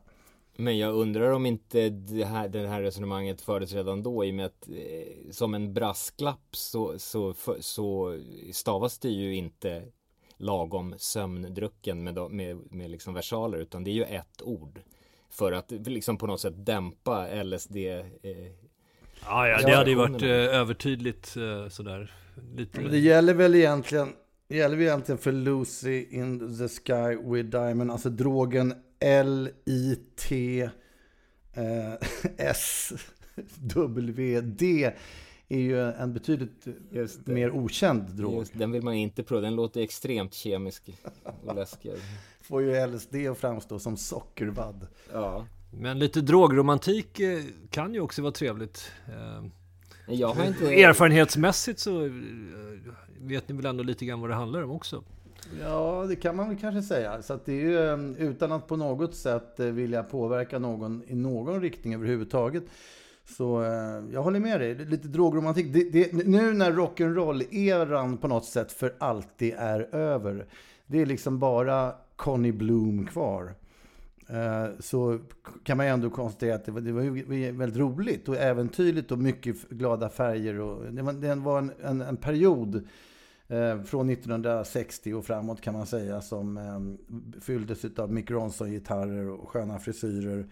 Men 0.60 0.78
jag 0.78 0.94
undrar 0.94 1.30
om 1.32 1.46
inte 1.46 1.88
det 1.90 2.24
här, 2.24 2.48
det 2.48 2.68
här 2.68 2.82
resonemanget 2.82 3.40
fördes 3.40 3.72
redan 3.72 4.02
då 4.02 4.24
i 4.24 4.30
och 4.30 4.34
med 4.34 4.46
att 4.46 4.68
eh, 4.68 5.30
som 5.30 5.54
en 5.54 5.74
brasklapp 5.74 6.56
så, 6.56 6.98
så, 6.98 7.34
så 7.60 8.18
stavas 8.52 8.98
det 8.98 9.08
ju 9.08 9.34
inte 9.34 9.82
lagom 10.36 10.94
sömndrucken 10.98 12.04
med, 12.04 12.30
med, 12.30 12.58
med 12.70 12.90
liksom 12.90 13.14
versaler 13.14 13.58
utan 13.58 13.84
det 13.84 13.90
är 13.90 13.92
ju 13.92 14.04
ett 14.04 14.42
ord. 14.42 14.80
För 15.30 15.52
att 15.52 15.70
liksom 15.70 16.16
på 16.16 16.26
något 16.26 16.40
sätt 16.40 16.66
dämpa 16.66 17.42
LSD 17.42 17.76
eh, 17.76 18.06
ja, 19.24 19.48
ja, 19.48 19.58
det 19.66 19.74
hade 19.76 19.90
ju 19.90 19.96
varit 19.96 20.22
eh, 20.22 20.28
övertydligt 20.28 21.36
eh, 21.36 21.68
sådär. 21.68 22.12
Lite... 22.56 22.80
Men 22.80 22.90
det 22.90 22.98
gäller 22.98 23.34
väl 23.34 23.54
egentligen, 23.54 24.12
det 24.48 24.56
gäller 24.56 24.76
väl 24.76 24.86
egentligen 24.86 25.18
för 25.18 25.32
Lucy 25.32 26.06
in 26.10 26.58
the 26.58 26.68
Sky 26.68 27.16
with 27.32 27.48
Diamond, 27.48 27.90
alltså 27.90 28.10
drogen 28.10 28.74
L-I-T 29.00 30.60
eh, 31.52 31.92
S-W-D 33.62 34.92
är 35.48 35.58
ju 35.58 35.80
en 35.80 36.12
betydligt 36.12 36.66
mer 37.24 37.50
okänd 37.50 38.10
drog. 38.10 38.34
Just, 38.34 38.58
den 38.58 38.72
vill 38.72 38.82
man 38.82 38.94
inte 38.94 39.22
prova, 39.22 39.40
den 39.40 39.54
låter 39.54 39.80
extremt 39.80 40.34
kemisk 40.34 40.90
och 41.46 41.54
läskig. 41.54 41.92
Får 42.40 42.62
ju 42.62 42.86
LSD 42.86 43.14
att 43.30 43.38
framstå 43.38 43.78
som 43.78 43.96
sockervadd. 43.96 44.86
Ja. 45.12 45.46
Men 45.70 45.98
lite 45.98 46.20
drogromantik 46.20 47.20
eh, 47.20 47.42
kan 47.70 47.94
ju 47.94 48.00
också 48.00 48.22
vara 48.22 48.32
trevligt. 48.32 48.92
Eh, 49.08 49.44
Jag 50.14 50.28
har 50.28 50.44
inte... 50.46 50.82
Erfarenhetsmässigt 50.82 51.78
så 51.78 52.04
eh, 52.04 52.12
vet 53.18 53.48
ni 53.48 53.54
väl 53.56 53.66
ändå 53.66 53.82
lite 53.82 54.04
grann 54.04 54.20
vad 54.20 54.30
det 54.30 54.34
handlar 54.34 54.62
om 54.62 54.70
också. 54.70 55.04
Ja, 55.60 56.06
det 56.08 56.16
kan 56.16 56.36
man 56.36 56.48
väl 56.48 56.58
kanske 56.58 56.82
säga. 56.82 57.22
Så 57.22 57.32
att 57.32 57.46
det 57.46 57.52
är 57.52 57.60
ju 57.60 57.88
ehm, 57.88 58.16
utan 58.16 58.52
att 58.52 58.66
på 58.66 58.76
något 58.76 59.14
sätt 59.14 59.60
eh, 59.60 59.66
vilja 59.66 60.02
påverka 60.02 60.58
någon 60.58 61.02
i 61.06 61.14
någon 61.14 61.60
riktning 61.60 61.94
överhuvudtaget. 61.94 62.64
Så 63.24 63.62
eh, 63.62 64.04
jag 64.12 64.22
håller 64.22 64.40
med 64.40 64.60
dig. 64.60 64.74
Lite 64.74 65.08
drogromantik. 65.08 65.72
Det, 65.72 65.84
det, 65.92 66.12
nu 66.12 66.52
när 66.52 66.72
rock'n'roll-eran 66.72 68.16
på 68.16 68.28
något 68.28 68.44
sätt 68.44 68.72
för 68.72 68.94
alltid 68.98 69.54
är 69.58 69.94
över. 69.94 70.46
Det 70.86 71.00
är 71.00 71.06
liksom 71.06 71.38
bara 71.38 71.92
Connie 72.16 72.52
Bloom 72.52 73.06
kvar. 73.06 73.54
Eh, 74.28 74.66
så 74.78 75.18
kan 75.64 75.76
man 75.76 75.86
ju 75.86 75.92
ändå 75.92 76.10
konstatera 76.10 76.54
att 76.54 76.64
det 76.64 76.72
var, 76.72 76.80
det 76.80 76.92
var 76.92 77.52
väldigt 77.52 77.78
roligt 77.78 78.28
och 78.28 78.36
äventyrligt 78.36 79.12
och 79.12 79.18
mycket 79.18 79.68
glada 79.68 80.08
färger. 80.08 80.60
Och 80.60 80.92
det 80.92 81.02
var, 81.02 81.12
det 81.12 81.34
var 81.34 81.58
en, 81.58 81.72
en, 81.82 82.00
en 82.00 82.16
period 82.16 82.86
Eh, 83.50 83.82
från 83.82 84.10
1960 84.10 85.14
och 85.14 85.24
framåt 85.24 85.60
kan 85.60 85.74
man 85.74 85.86
säga 85.86 86.20
som 86.20 86.56
ehm, 86.56 86.98
fylldes 87.40 87.84
av 87.98 88.12
Mick 88.12 88.30
Ronson-gitarrer 88.30 89.28
och 89.28 89.48
sköna 89.48 89.78
frisyrer, 89.78 90.48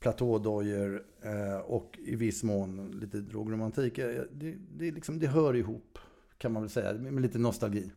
platådojor 0.00 1.02
eh, 1.22 1.58
och 1.58 1.98
i 2.06 2.16
viss 2.16 2.42
mån 2.42 2.90
lite 3.00 3.20
drogromantik. 3.20 3.98
Eh, 3.98 4.22
det, 4.32 4.54
det, 4.78 4.90
liksom, 4.90 5.18
det 5.18 5.26
hör 5.26 5.56
ihop 5.56 5.98
kan 6.38 6.52
man 6.52 6.62
väl 6.62 6.70
säga, 6.70 6.92
med 6.92 7.22
lite 7.22 7.38
nostalgi. 7.38 7.90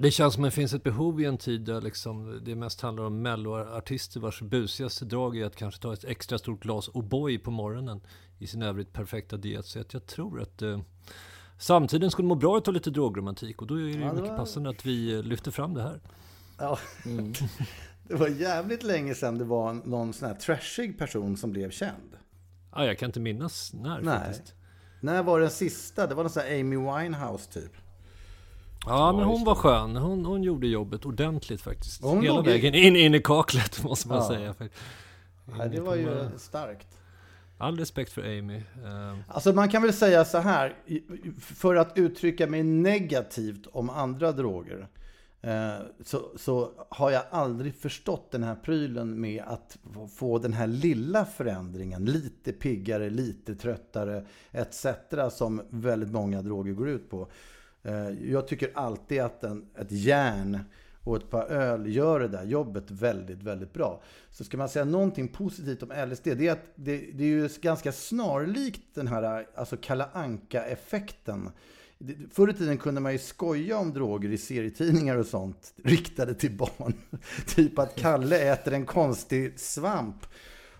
Det 0.00 0.10
känns 0.10 0.34
som 0.34 0.44
att 0.44 0.50
det 0.50 0.54
finns 0.54 0.74
ett 0.74 0.82
behov 0.82 1.20
i 1.20 1.24
en 1.24 1.38
tid 1.38 1.60
där 1.60 1.80
liksom 1.80 2.40
det 2.44 2.54
mest 2.54 2.80
handlar 2.80 3.04
om 3.04 3.22
melloartister 3.22 4.20
vars 4.20 4.42
busigaste 4.42 5.04
drag 5.04 5.36
är 5.36 5.46
att 5.46 5.56
kanske 5.56 5.82
ta 5.82 5.92
ett 5.92 6.04
extra 6.04 6.38
stort 6.38 6.62
glas 6.62 6.88
O'boy 6.88 7.38
på 7.38 7.50
morgonen 7.50 8.00
i 8.38 8.46
sin 8.46 8.62
övrigt 8.62 8.92
perfekta 8.92 9.36
diet. 9.36 9.66
Så 9.66 9.78
jag 9.92 10.06
tror 10.06 10.40
att 10.40 10.62
eh, 10.62 10.80
samtiden 11.58 12.10
skulle 12.10 12.28
må 12.28 12.34
bra 12.34 12.56
av 12.66 12.72
lite 12.74 12.90
drogromantik 12.90 13.60
och 13.62 13.66
då 13.68 13.74
är 13.74 13.78
det 13.82 13.90
ju 13.90 14.00
Ja, 14.00 14.06
det 14.08 14.14
mycket 14.14 14.30
var- 14.30 14.36
passande 14.38 14.70
att 14.70 14.86
vi 14.86 15.14
eh, 15.14 15.22
lyfter 15.22 15.50
fram 15.50 15.74
det 15.74 15.82
här. 15.82 16.00
Ja. 16.58 16.78
Det 18.08 18.14
var 18.14 18.28
jävligt 18.28 18.82
länge 18.82 19.14
sedan 19.14 19.38
det 19.38 19.44
var 19.44 19.72
någon 19.72 20.12
sån 20.12 20.28
här 20.28 20.34
trashig 20.34 20.98
person 20.98 21.36
som 21.36 21.52
blev 21.52 21.70
känd. 21.70 22.16
Ah, 22.70 22.84
jag 22.84 22.98
kan 22.98 23.06
inte 23.08 23.20
minnas 23.20 23.72
när 23.74 24.00
Nej. 24.00 24.18
faktiskt. 24.18 24.54
När 25.00 25.22
var 25.22 25.40
den 25.40 25.50
sista? 25.50 26.06
Det 26.06 26.14
var 26.14 26.22
någon 26.22 26.30
sån 26.30 26.42
här 26.42 26.60
Amy 26.60 26.76
Winehouse 26.76 27.52
typ. 27.52 27.72
Ja, 28.86 29.12
men 29.12 29.24
hon 29.24 29.44
var 29.44 29.54
skön. 29.54 29.96
Hon, 29.96 30.24
hon 30.24 30.42
gjorde 30.42 30.66
jobbet 30.66 31.06
ordentligt 31.06 31.60
faktiskt. 31.60 32.02
Hon 32.02 32.22
Hela 32.22 32.42
vägen 32.42 32.74
in, 32.74 32.96
in 32.96 33.14
i 33.14 33.20
kaklet 33.22 33.82
måste 33.84 34.08
man 34.08 34.16
Ja. 34.16 34.28
säga. 34.28 34.54
Nej, 35.58 35.68
det 35.68 35.80
var 35.80 35.94
ju 35.96 36.28
starkt. 36.36 36.86
All 37.64 37.78
respekt 37.78 38.12
för 38.12 38.38
Amy. 38.38 38.54
Ehm, 38.56 39.22
alltså 39.28 39.52
man 39.52 39.68
kan 39.68 39.82
väl 39.82 39.92
säga 39.92 40.24
så 40.24 40.38
här, 40.38 40.76
för 41.38 41.74
att 41.76 41.98
uttrycka 41.98 42.46
mig 42.46 42.62
negativt 42.62 43.66
om 43.72 43.90
andra 43.90 44.32
droger. 44.32 44.88
Eh, 45.40 45.74
så, 46.04 46.22
så 46.36 46.70
har 46.88 47.10
jag 47.10 47.22
aldrig 47.30 47.74
förstått 47.74 48.30
den 48.30 48.42
här 48.42 48.54
prylen 48.54 49.20
med 49.20 49.42
att 49.46 49.78
få- 50.16 50.38
den 50.38 50.52
här 50.52 50.66
lilla 50.66 51.24
förändringen. 51.24 52.04
Lite 52.04 52.52
piggare, 52.52 53.10
lite 53.10 53.54
tröttare 53.54 54.24
etc. 54.52 54.86
Som 55.30 55.62
väldigt 55.70 56.10
många 56.12 56.42
droger 56.42 56.72
går 56.72 56.88
ut 56.88 57.10
på. 57.10 57.28
Eh, 57.82 58.08
jag 58.10 58.48
tycker 58.48 58.70
alltid 58.74 59.20
att 59.20 59.44
en, 59.44 59.66
ett 59.78 59.92
järn 59.92 60.58
och 61.04 61.16
ett 61.16 61.30
par 61.30 61.46
öl 61.46 61.94
gör 61.94 62.20
det 62.20 62.28
där 62.28 62.44
jobbet 62.44 62.90
väldigt, 62.90 63.42
väldigt 63.42 63.72
bra. 63.72 64.02
Så 64.30 64.44
ska 64.44 64.56
man 64.56 64.68
säga 64.68 64.84
någonting 64.84 65.28
positivt 65.28 65.82
om 65.82 65.92
LSD, 66.08 66.24
det 66.24 66.48
är 66.48 66.52
att 66.52 66.66
det, 66.74 66.96
det 66.96 67.24
är 67.24 67.28
ju 67.28 67.48
ganska 67.60 67.92
snarlikt 67.92 68.94
den 68.94 69.08
här 69.08 69.46
alltså 69.54 69.76
Kalle 69.76 70.06
Anka-effekten. 70.12 71.50
Förr 72.30 72.50
i 72.50 72.52
tiden 72.52 72.78
kunde 72.78 73.00
man 73.00 73.12
ju 73.12 73.18
skoja 73.18 73.78
om 73.78 73.92
droger 73.92 74.32
i 74.32 74.38
serietidningar 74.38 75.16
och 75.16 75.26
sånt 75.26 75.74
riktade 75.84 76.34
till 76.34 76.56
barn. 76.56 76.94
typ 77.46 77.78
att 77.78 77.96
Kalle 77.96 78.52
äter 78.52 78.72
en 78.72 78.86
konstig 78.86 79.60
svamp 79.60 80.26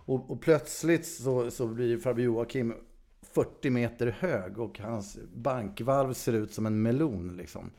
och, 0.07 0.31
och 0.31 0.41
plötsligt 0.41 1.07
så, 1.07 1.51
så 1.51 1.67
blir 1.67 1.99
farbror 1.99 2.25
Joakim 2.25 2.75
40 3.23 3.71
meter 3.71 4.17
hög 4.19 4.59
och 4.59 4.79
hans 4.79 5.19
bankvalv 5.35 6.13
ser 6.13 6.33
ut 6.33 6.53
som 6.53 6.67
en 6.67 6.83
melon. 6.83 7.37
Liksom. 7.37 7.71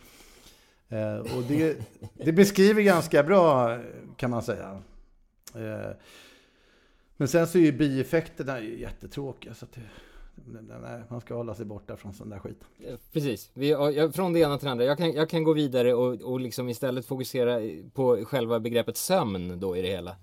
Eh, 0.89 1.37
och 1.37 1.43
det, 1.47 1.77
det 2.13 2.31
beskriver 2.31 2.81
ganska 2.81 3.23
bra 3.23 3.77
kan 4.17 4.29
man 4.29 4.43
säga. 4.43 4.81
Eh, 5.55 5.91
men 7.17 7.27
sen 7.27 7.47
så 7.47 7.57
är 7.57 7.61
ju 7.61 7.71
bieffekterna 7.71 8.61
ju 8.61 8.79
jättetråkiga. 8.79 9.53
Så 9.53 9.65
att 9.65 9.73
det, 9.73 9.81
nej, 10.81 11.01
man 11.09 11.21
ska 11.21 11.35
hålla 11.35 11.55
sig 11.55 11.65
borta 11.65 11.97
från 11.97 12.13
sån 12.13 12.29
där 12.29 12.39
skit. 12.39 12.59
Eh, 12.87 12.95
Precis, 13.11 13.51
vi, 13.53 13.75
från 14.13 14.33
det 14.33 14.39
ena 14.39 14.57
till 14.57 14.65
det 14.65 14.71
andra. 14.71 14.85
Jag 14.85 14.97
kan, 14.97 15.11
jag 15.11 15.29
kan 15.29 15.43
gå 15.43 15.53
vidare 15.53 15.93
och, 15.93 16.21
och 16.21 16.39
liksom 16.39 16.69
istället 16.69 17.05
fokusera 17.05 17.59
på 17.93 18.25
själva 18.25 18.59
begreppet 18.59 18.97
sömn 18.97 19.59
då 19.59 19.77
i 19.77 19.81
det 19.81 19.87
hela. 19.87 20.15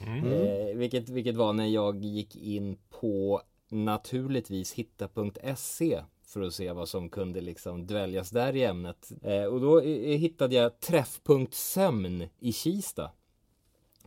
Eh, 0.00 0.76
vilket, 0.76 1.08
vilket 1.08 1.36
var 1.36 1.52
när 1.52 1.66
jag 1.66 2.04
gick 2.04 2.36
in 2.36 2.76
på 3.00 3.42
naturligtvis 3.68 4.72
hitta.se 4.72 6.00
för 6.32 6.40
att 6.40 6.54
se 6.54 6.72
vad 6.72 6.88
som 6.88 7.10
kunde 7.10 7.40
liksom 7.40 7.86
dväljas 7.86 8.30
där 8.30 8.56
i 8.56 8.64
ämnet. 8.64 9.12
Eh, 9.22 9.44
och 9.44 9.60
då 9.60 9.80
hittade 9.80 10.54
jag 10.54 10.80
Träffpunkt 10.80 11.54
Sömn 11.54 12.28
i 12.38 12.52
Kista. 12.52 13.10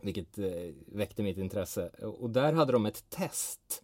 Vilket 0.02 0.38
eh, 0.38 0.74
väckte 0.86 1.22
mitt 1.22 1.38
intresse. 1.38 1.88
Och 1.88 2.30
där 2.30 2.52
hade 2.52 2.72
de 2.72 2.86
ett 2.86 3.10
test 3.10 3.82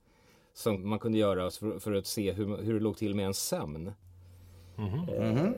som 0.55 0.89
man 0.89 0.99
kunde 0.99 1.19
göra 1.19 1.51
för, 1.51 1.79
för 1.79 1.93
att 1.93 2.07
se 2.07 2.33
hur, 2.33 2.57
hur 2.57 2.75
det 2.75 2.81
låg 2.81 2.97
till 2.97 3.15
med 3.15 3.27
en 3.27 3.35
sömn. 3.35 3.93
Eh, 5.09 5.51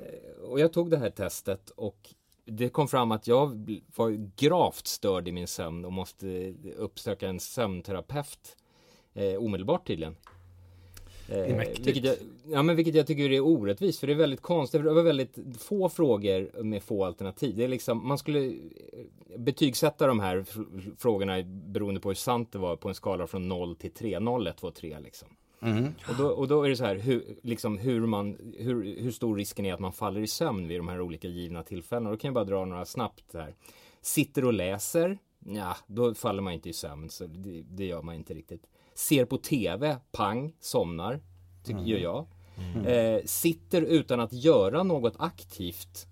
och 0.50 0.60
jag 0.60 0.72
tog 0.72 0.90
det 0.90 0.96
här 0.98 1.10
testet 1.10 1.70
och 1.70 2.14
det 2.44 2.68
kom 2.68 2.88
fram 2.88 3.12
att 3.12 3.26
jag 3.26 3.48
var 3.96 4.34
gravt 4.36 4.86
störd 4.86 5.28
i 5.28 5.32
min 5.32 5.46
sömn 5.46 5.84
och 5.84 5.92
måste 5.92 6.54
uppsöka 6.76 7.28
en 7.28 7.40
sömnterapeut 7.40 8.56
eh, 9.14 9.34
omedelbart 9.34 9.86
tydligen. 9.86 10.16
Eh, 11.32 11.56
Mäktigt. 11.56 11.86
vilket, 11.86 12.04
jag, 12.04 12.16
ja, 12.50 12.62
men 12.62 12.76
vilket 12.76 12.94
jag 12.94 13.06
tycker 13.06 13.32
är 13.32 13.40
orättvist 13.40 14.00
för 14.00 14.06
det 14.06 14.12
är 14.12 14.16
väldigt 14.16 14.40
konstigt. 14.40 14.82
Det 14.84 14.92
var 14.92 15.02
väldigt 15.02 15.38
få 15.58 15.88
frågor 15.88 16.62
med 16.62 16.82
få 16.82 17.04
alternativ. 17.04 17.56
Det 17.56 17.64
är 17.64 17.68
liksom, 17.68 18.08
man 18.08 18.18
skulle 18.18 18.46
eh, 18.46 18.54
betygsätta 19.38 20.06
de 20.06 20.20
här 20.20 20.36
fr- 20.36 20.92
frågorna 20.98 21.42
beroende 21.44 22.00
på 22.00 22.08
hur 22.08 22.14
sant 22.14 22.52
det 22.52 22.58
var 22.58 22.76
på 22.76 22.88
en 22.88 22.94
skala 22.94 23.26
från 23.26 23.48
0 23.48 23.76
till 23.76 23.90
3. 23.90 24.20
0, 24.20 24.46
1, 24.46 24.56
2, 24.56 24.70
3 24.70 24.98
liksom. 25.00 25.28
Och, 26.08 26.14
då, 26.18 26.26
och 26.28 26.48
då 26.48 26.62
är 26.62 26.68
det 26.68 26.76
så 26.76 26.84
här 26.84 26.96
hur, 26.96 27.24
liksom 27.42 27.78
hur, 27.78 28.06
man, 28.06 28.54
hur, 28.58 29.00
hur 29.00 29.10
stor 29.10 29.36
risken 29.36 29.64
är 29.64 29.74
att 29.74 29.80
man 29.80 29.92
faller 29.92 30.20
i 30.20 30.26
sömn 30.26 30.68
vid 30.68 30.78
de 30.78 30.88
här 30.88 31.00
olika 31.00 31.28
givna 31.28 31.62
tillfällena. 31.62 32.10
Då 32.10 32.16
kan 32.16 32.28
jag 32.28 32.34
bara 32.34 32.44
dra 32.44 32.64
några 32.64 32.84
snabbt 32.84 33.24
här. 33.34 33.54
Sitter 34.00 34.44
och 34.44 34.52
läser, 34.52 35.18
ja, 35.46 35.76
då 35.86 36.14
faller 36.14 36.42
man 36.42 36.52
inte 36.52 36.68
i 36.68 36.72
sömn, 36.72 37.10
så 37.10 37.26
det, 37.26 37.62
det 37.62 37.84
gör 37.84 38.02
man 38.02 38.14
inte 38.14 38.34
riktigt. 38.34 38.62
Ser 38.94 39.24
på 39.24 39.38
TV, 39.38 39.96
pang, 40.12 40.52
somnar, 40.60 41.20
tycker 41.64 41.80
gör 41.80 41.98
jag. 41.98 42.26
Eh, 42.86 43.24
sitter 43.24 43.82
utan 43.82 44.20
att 44.20 44.32
göra 44.32 44.82
något 44.82 45.14
aktivt, 45.18 46.06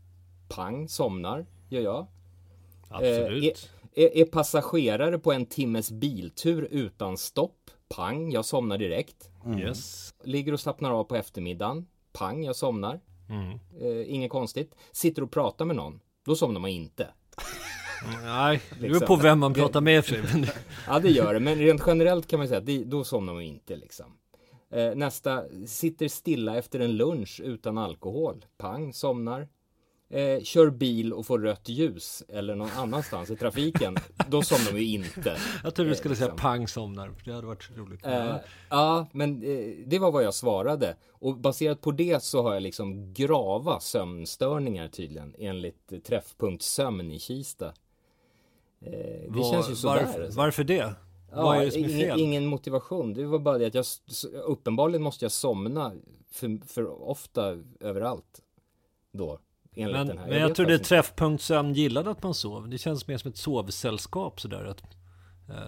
pang, 0.49 0.89
somnar, 0.89 1.47
gör 1.69 1.81
jag. 1.81 2.07
Absolut. 2.89 3.71
Eh, 3.93 4.05
är, 4.05 4.17
är 4.17 4.25
passagerare 4.25 5.19
på 5.19 5.33
en 5.33 5.47
timmes 5.47 5.91
biltur 5.91 6.69
utan 6.71 7.17
stopp, 7.17 7.71
pang, 7.89 8.33
jag 8.33 8.45
somnar 8.45 8.79
direkt. 8.79 9.31
Yes. 9.59 10.15
Ligger 10.25 10.53
och 10.53 10.61
slappnar 10.61 10.91
av 10.91 11.05
på 11.05 11.17
eftermiddagen. 11.17 11.87
Pang, 12.13 12.45
jag 12.45 12.57
somnar. 12.57 13.01
Mm. 13.29 13.59
Eh, 13.81 14.15
inget 14.15 14.31
konstigt. 14.31 14.75
Sitter 14.93 15.23
och 15.23 15.31
pratar 15.31 15.65
med 15.65 15.77
någon. 15.77 16.01
Då 16.25 16.37
somnar 16.37 16.61
man 16.61 16.71
inte. 16.71 17.09
Nej, 18.23 18.63
det 18.71 18.81
beror 18.81 18.91
Liksom. 18.91 19.07
på 19.07 19.17
vem 19.17 19.39
man 19.39 19.55
pratar 19.55 19.81
med 19.81 20.05
för 20.05 20.15
sig. 20.15 20.53
Ja, 20.87 20.99
det 20.99 21.11
gör 21.11 21.35
det. 21.35 21.41
Men 21.41 21.59
rent 21.59 21.83
generellt 21.87 22.27
kan 22.27 22.39
man 22.39 22.49
säga 22.49 22.59
att 22.59 22.91
då 22.91 23.05
somnar 23.05 23.33
man 23.33 23.43
inte 23.43 23.77
liksom. 23.77 24.07
Eh, 24.73 24.95
nästa, 24.95 25.43
sitter 25.67 26.09
stilla 26.09 26.57
efter 26.59 26.81
en 26.81 26.97
lunch 26.97 27.41
utan 27.45 27.79
alkohol. 27.79 28.45
Pang, 28.59 28.93
somnar. 28.93 29.49
Eh, 30.13 30.43
kör 30.43 30.71
bil 30.71 31.13
och 31.13 31.27
får 31.27 31.39
rött 31.39 31.69
ljus 31.69 32.23
eller 32.29 32.55
någon 32.55 32.71
annanstans 32.77 33.31
i 33.31 33.37
trafiken. 33.37 33.97
Då 34.29 34.43
somnar 34.43 34.79
ju 34.79 34.87
inte. 34.87 35.37
Jag 35.65 35.75
trodde 35.75 35.91
du 35.91 35.97
skulle 35.97 36.17
säga 36.17 36.27
liksom. 36.27 36.39
pang 36.39 36.69
somnar. 36.69 37.11
Det 37.25 37.33
hade 37.33 37.47
varit 37.47 37.71
roligt. 37.77 38.07
Eh, 38.07 38.37
ja, 38.71 39.07
men 39.13 39.43
eh, 39.43 39.75
det 39.87 39.99
var 39.99 40.13
vad 40.13 40.25
jag 40.25 40.35
svarade. 40.35 40.97
Och 41.13 41.37
baserat 41.37 41.81
på 41.81 41.91
det 41.91 42.23
så 42.23 42.43
har 42.43 42.55
jag 42.55 42.63
liksom 42.63 43.15
grava 43.15 43.81
sömnstörningar 43.81 44.89
tydligen 44.89 45.35
enligt 45.39 45.93
eh, 45.93 45.99
träffpunkt 45.99 46.63
sömn 46.63 47.11
i 47.11 47.19
Kista. 47.19 47.73
Eh, 48.87 48.91
det 48.93 49.27
Vad- 49.29 49.51
känns 49.53 49.71
ju 49.71 49.75
sådär. 49.77 50.05
varför, 50.07 50.23
alltså. 50.25 50.39
varför 50.39 50.65
det? 50.65 50.95
Ja, 51.33 51.43
Vad 51.43 51.57
är 51.59 51.65
det 51.65 51.71
som 51.71 51.85
är 51.85 51.89
ingen, 51.89 52.01
fel? 52.09 52.21
ingen 52.21 52.47
motivation. 52.47 53.15
Det 53.15 53.25
var 53.27 53.39
bara 53.39 53.59
det 53.59 53.67
att 53.67 53.75
jag 53.75 53.85
uppenbarligen 54.45 55.03
måste 55.03 55.25
jag 55.25 55.33
somna 55.33 55.93
för, 56.33 56.67
för 56.67 57.03
ofta 57.09 57.59
överallt 57.81 58.41
då. 59.13 59.39
Enligt 59.77 59.97
Men, 59.97 60.07
den 60.07 60.19
här. 60.19 60.27
men 60.29 60.39
jag 60.39 60.49
vet 60.49 60.57
trodde. 60.57 60.79
Träffpunkt 60.79 61.43
Sömn 61.43 61.75
gillade 61.75 62.11
att 62.11 62.23
man 62.23 62.35
sov. 62.35 62.69
Det 62.69 62.79
känns 62.79 63.07
mer 63.07 63.19
som 63.19 63.31
ett 63.31 63.37
sovsällskap 63.37 64.41
sådär. 64.41 64.65
Att, 64.65 64.83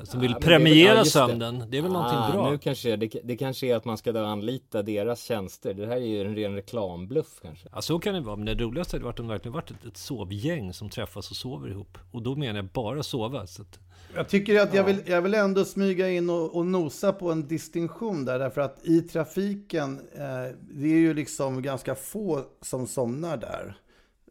som 0.05 0.21
vill 0.21 0.31
Ja, 0.31 0.37
men 0.41 0.49
det 0.51 0.55
är 0.55 0.59
väl- 0.59 0.65
premiera 0.65 0.99
det. 0.99 1.05
sömnen. 1.05 1.65
Det 1.71 1.79
är 1.79 1.83
väl 1.83 1.93
någonting 1.93 2.19
ah, 2.19 2.33
bra. 2.33 2.51
Nu 2.51 2.59
kanske, 2.59 2.97
det, 2.97 3.13
det 3.25 3.37
kanske 3.37 3.67
är 3.67 3.77
att 3.77 3.85
man 3.85 3.99
ska 3.99 4.13
då 4.13 4.25
anlita 4.25 4.83
deras 4.83 5.23
tjänster. 5.23 5.75
Det 5.75 5.87
här 5.87 5.97
är 5.97 6.01
ju 6.07 6.21
en 6.21 6.35
ren 6.37 6.55
reklambluff 6.55 7.39
kanske. 7.43 7.69
Ja, 7.73 7.83
så 7.83 7.99
kan 7.99 8.15
det 8.15 8.21
vara. 8.21 8.37
Men 8.37 8.47
det 8.47 8.55
roligaste 8.55 8.97
hade 8.97 9.05
varit 9.05 9.21
om 9.21 9.27
det 9.27 9.33
verkligen 9.33 9.53
varit 9.53 9.71
ett, 9.71 9.85
ett 9.87 9.97
sovgäng 9.97 10.73
som 10.73 10.91
träffas 10.91 11.31
och 11.31 11.37
sover 11.37 11.69
ihop. 11.71 11.99
Och 12.13 12.23
då 12.23 12.37
menar 12.37 12.57
jag 12.57 12.65
bara 12.65 13.03
sova. 13.03 13.47
Så 13.47 13.63
att, 13.63 13.79
Jag 14.15 14.29
tycker 14.29 14.61
att 14.61 14.75
jag 14.75 14.85
vill, 14.85 14.99
jag 15.07 15.23
vill 15.23 15.35
ändå 15.35 15.65
smyga 15.65 16.11
in 16.11 16.31
och, 16.31 16.57
och 16.57 16.67
nosa 16.67 17.13
på 17.13 17.33
en 17.33 17.49
distinktion 17.49 18.25
där. 18.25 18.39
Därför 18.39 18.61
att 18.61 18.79
i 18.85 19.01
trafiken, 19.01 19.99
eh, 20.15 20.57
det 20.71 20.87
är 20.87 20.99
ju 20.99 21.15
liksom 21.15 21.63
ganska 21.63 21.95
få 21.95 22.43
som 22.63 22.87
somnar 22.87 23.37
där. 23.37 23.75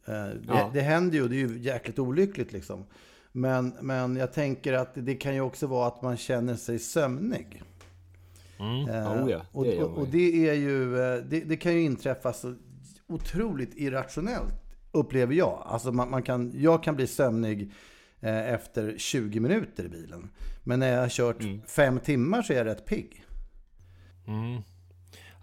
Eh, 0.05 0.13
det, 0.13 0.39
Ja. 0.47 0.69
det 0.73 0.81
händer 0.81 1.17
ju, 1.17 1.27
det 1.27 1.35
är 1.35 1.47
ju 1.47 1.59
jäkligt 1.59 1.99
olyckligt 1.99 2.51
liksom. 2.53 2.85
Men, 3.31 3.73
men 3.81 4.15
jag 4.15 4.33
tänker 4.33 4.73
att 4.73 4.89
det 4.93 5.15
kan 5.15 5.33
ju 5.35 5.41
också 5.41 5.67
vara 5.67 5.87
att 5.87 6.01
man 6.01 6.17
känner 6.17 6.55
sig 6.55 6.79
sömnig. 6.79 7.63
Eh, 8.89 9.23
Oh 9.23 9.31
ja, 9.31 9.41
och, 9.51 9.65
och, 9.67 9.97
och 9.97 10.07
det 10.07 10.49
är 10.49 10.53
ju, 10.53 10.99
eh, 10.99 11.23
det, 11.23 11.39
det 11.39 11.57
kan 11.57 11.73
ju 11.73 11.81
inträffa 11.81 12.33
så 12.33 12.55
otroligt 13.07 13.73
irrationellt, 13.75 14.53
upplever 14.91 15.33
jag. 15.35 15.63
Alltså 15.65 15.91
man, 15.91 16.09
man 16.09 16.23
kan, 16.23 16.51
jag 16.55 16.83
kan 16.83 16.95
bli 16.95 17.07
sömnig 17.07 17.71
eh, 18.19 18.53
efter 18.53 18.95
20 18.97 19.39
minuter 19.39 19.83
i 19.83 19.89
bilen. 19.89 20.29
Men 20.63 20.79
när 20.79 20.93
jag 20.93 21.01
har 21.01 21.09
kört 21.09 21.41
Mm. 21.41 21.61
fem 21.67 21.99
timmar 21.99 22.41
så 22.41 22.53
är 22.53 22.57
jag 22.57 22.65
rätt 22.65 22.85
pigg. 22.85 23.25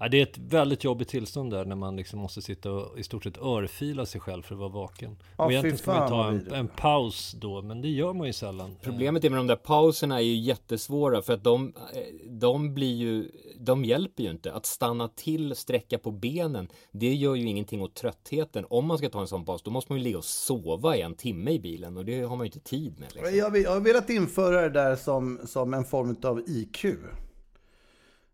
Ja, 0.01 0.09
det 0.09 0.19
är 0.19 0.23
ett 0.23 0.39
väldigt 0.39 0.85
jobbigt 0.85 1.09
tillstånd 1.09 1.51
där 1.51 1.65
när 1.65 1.77
man 1.77 1.97
liksom 1.97 2.19
måste 2.19 2.43
sitta 2.43 2.73
och 2.73 2.99
i 2.99 3.03
stort 3.03 3.25
sett 3.25 3.39
örfila 3.39 4.07
sig 4.07 4.21
själv 4.21 4.43
för 4.43 4.55
att 4.55 4.59
vara 4.59 4.69
vaken. 4.69 5.17
Ja, 5.37 5.45
och 5.45 5.51
egentligen 5.53 5.79
ska 5.79 5.93
man 5.93 6.09
ta 6.09 6.29
en, 6.29 6.53
en 6.53 6.69
paus 6.69 7.33
då, 7.41 7.63
men 7.63 7.83
det 7.83 7.89
gör 7.89 8.13
man 8.13 8.27
ju 8.27 8.33
sällan. 8.33 8.77
Problemet 8.83 9.25
är 9.25 9.31
med 9.31 9.39
de 9.39 9.47
där 9.47 9.57
pauserna 9.57 10.17
är 10.17 10.25
ju 10.25 10.35
jättesvåra 10.37 11.23
för 11.23 11.33
att 11.33 11.45
de, 11.45 11.73
eh, 11.95 12.01
de 12.31 12.75
blir 12.75 12.95
ju, 12.97 13.31
de 13.61 13.85
hjälper 13.85 14.23
ju 14.23 14.31
inte. 14.31 14.53
Att 14.53 14.67
stanna 14.67 15.09
till, 15.09 15.57
sträcka 15.57 15.99
på 15.99 16.11
benen, 16.11 16.69
det 16.93 17.15
gör 17.15 17.35
ju 17.35 17.49
ingenting 17.49 17.83
åt 17.83 17.95
tröttheten. 17.95 18.65
Om 18.71 18.87
man 18.87 18.99
ska 18.99 19.09
ta 19.11 19.21
en 19.21 19.27
sån 19.29 19.45
paus, 19.45 19.63
då 19.63 19.71
måste 19.71 19.93
man 19.93 19.99
ju 19.99 20.05
ligga 20.05 20.19
och 20.19 20.25
sova 20.25 20.97
i 20.97 21.01
en 21.01 21.15
timme 21.15 21.51
i 21.51 21.61
bilen 21.61 21.97
och 21.97 22.05
det 22.05 22.21
har 22.23 22.37
man 22.37 22.47
ju 22.47 22.53
inte 22.55 22.61
tid 22.61 22.95
med. 23.01 23.15
Liksom. 23.15 23.37
Jag, 23.39 23.51
vill- 23.51 23.63
jag 23.63 23.71
har 23.71 23.81
velat 23.81 24.11
införa 24.11 24.61
det 24.61 24.69
där 24.71 24.97
som, 24.97 25.41
som 25.47 25.75
en 25.75 25.85
form 25.85 26.17
av 26.23 26.43
IQ. 26.47 26.85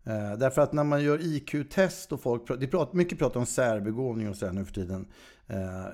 Eh, 0.04 0.38
därför 0.38 0.62
att 0.62 0.72
när 0.72 0.84
man 0.84 1.02
gör 1.02 1.18
IQ-test 1.22 2.12
och 2.12 2.20
folk 2.20 2.46
pratar, 2.46 2.60
det 2.60 2.66
pratar, 2.66 2.96
mycket 2.96 3.18
pratar 3.18 3.40
om 3.40 3.46
särbegåvning 3.46 4.28
och 4.28 4.36
så 4.36 4.46
här 4.46 4.52
nu 4.52 4.64
för 4.64 4.72
tiden. 4.72 5.06
Eh, 5.46 5.86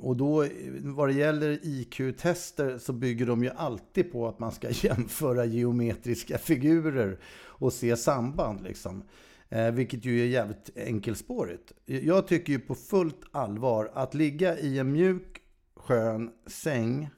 och 0.00 0.16
då 0.16 0.46
vad 0.80 1.08
det 1.08 1.14
gäller 1.14 1.58
IQ-tester 1.62 2.78
så 2.78 2.92
bygger 2.92 3.26
de 3.26 3.44
ju 3.44 3.50
alltid 3.50 4.12
på 4.12 4.28
att 4.28 4.38
man 4.38 4.52
ska 4.52 4.70
jämföra 4.70 5.44
geometriska 5.44 6.38
figurer 6.38 7.18
och 7.36 7.72
se 7.72 7.96
samband 7.96 8.62
liksom. 8.62 9.02
Eh, 9.48 9.70
vilket 9.70 10.04
ju 10.04 10.20
är 10.20 10.26
jävligt 10.26 10.70
enkelspårigt. 10.76 11.72
Jag 11.84 12.26
tycker 12.26 12.52
ju 12.52 12.58
på 12.58 12.74
fullt 12.74 13.20
allvar 13.32 13.90
att 13.94 14.14
ligga 14.14 14.58
i 14.58 14.78
en 14.78 14.92
mjuk, 14.92 15.40
skön 15.76 16.30
säng 16.46 17.10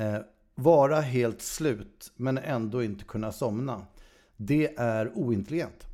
Eh, 0.00 0.18
vara 0.54 1.00
helt 1.00 1.42
slut 1.42 2.12
men 2.16 2.38
ändå 2.38 2.82
inte 2.82 3.04
kunna 3.04 3.32
somna. 3.32 3.86
Det 4.42 4.74
är 4.76 5.12
ointelligent. 5.14 5.86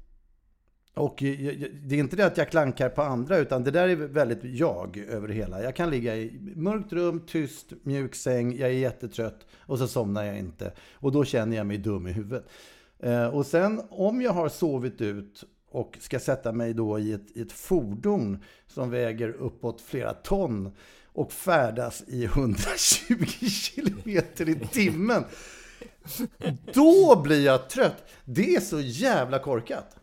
Och 0.94 1.22
eh, 1.22 1.54
det 1.72 1.94
är 1.94 1.98
inte 1.98 2.16
det 2.16 2.26
att 2.26 2.36
jag 2.36 2.50
klankar 2.50 2.88
på 2.88 3.02
andra 3.02 3.38
utan 3.38 3.64
det 3.64 3.70
där 3.70 3.88
är 3.88 3.96
väldigt 3.96 4.44
jag 4.44 4.96
över 4.96 5.28
det 5.28 5.34
hela. 5.34 5.62
Jag 5.62 5.76
kan 5.76 5.90
ligga 5.90 6.16
i 6.16 6.40
mörkt 6.56 6.92
rum, 6.92 7.20
tyst, 7.26 7.72
mjuk 7.82 8.14
säng, 8.14 8.56
jag 8.56 8.68
är 8.68 8.74
jättetrött 8.74 9.46
och 9.58 9.78
så 9.78 9.88
somnar 9.88 10.24
jag 10.24 10.38
inte. 10.38 10.72
Och 10.92 11.12
då 11.12 11.24
känner 11.24 11.56
jag 11.56 11.66
mig 11.66 11.78
dum 11.78 12.06
i 12.06 12.12
huvudet. 12.12 12.48
Eh, 12.98 13.26
och 13.26 13.46
sen 13.46 13.80
om 13.90 14.22
jag 14.22 14.32
har 14.32 14.48
sovit 14.48 15.00
ut 15.00 15.44
och 15.70 15.98
ska 16.00 16.18
sätta 16.18 16.52
mig 16.52 16.74
då 16.74 16.98
i 16.98 17.12
ett, 17.12 17.36
i 17.36 17.40
ett 17.40 17.52
fordon 17.52 18.38
som 18.66 18.90
väger 18.90 19.28
uppåt 19.28 19.80
flera 19.80 20.12
ton 20.12 20.70
och 21.04 21.32
färdas 21.32 22.04
i 22.06 22.24
120 22.24 23.24
kilometer 23.46 24.48
i 24.48 24.54
timmen. 24.54 25.24
Då 26.74 27.20
blir 27.22 27.46
jag 27.46 27.68
trött. 27.68 28.08
Det 28.24 28.54
är 28.56 28.60
så 28.60 28.80
jävla 28.80 29.38
korkat. 29.38 29.96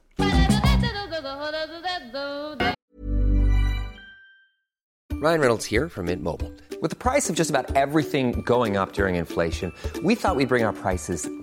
Ryan 5.24 5.40
Reynolds 5.40 5.72
här 5.72 5.90
från 5.90 6.06
Mint 6.06 6.24
Mobile. 6.24 6.52
Med 6.82 7.00
priset 7.00 7.36
på 7.36 7.40
nästan 7.40 7.66
allt 7.76 8.12
som 8.12 8.44
går 8.44 8.82
upp 8.82 9.00
under 9.00 9.08
inflationen, 9.08 9.72
trodde 9.94 10.08
vi 10.08 10.14
att 10.24 10.38
vi 10.38 10.46
skulle 10.46 10.48
bring 10.48 10.74
priser 10.84 11.43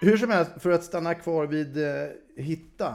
Hur 0.00 0.16
som 0.16 0.30
helst, 0.30 0.50
för 0.58 0.70
att 0.70 0.84
stanna 0.84 1.14
kvar 1.14 1.46
vid 1.46 1.76
eh, 1.84 2.08
Hitta, 2.36 2.94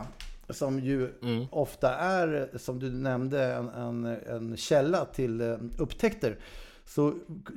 som 0.49 0.79
ju 0.79 1.09
ofta 1.51 1.95
är, 1.95 2.49
som 2.57 2.79
du 2.79 2.89
nämnde, 2.91 3.43
en, 3.53 3.69
en, 3.69 4.05
en 4.05 4.57
källa 4.57 5.05
till 5.05 5.41
eh, 5.41 5.57
upptäckter, 5.77 6.37
så 6.85 7.13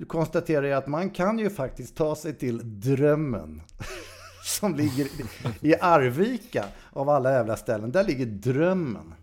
konstaterar 0.07 0.67
jag 0.67 0.79
att 0.79 0.87
man 0.87 1.11
kan 1.11 1.39
ju 1.39 1.51
faktiskt 1.51 1.97
ta 1.97 2.17
sig 2.17 2.35
till 2.35 2.81
Drömmen. 2.81 3.63
Som 4.45 4.75
ligger 4.75 5.07
i 5.61 5.75
Arvika, 5.81 6.65
av 6.93 7.09
alla 7.09 7.33
jävla 7.33 7.57
ställen. 7.57 7.93
Där 7.93 8.05
ligger 8.05 8.27
Drömmen. 8.27 9.15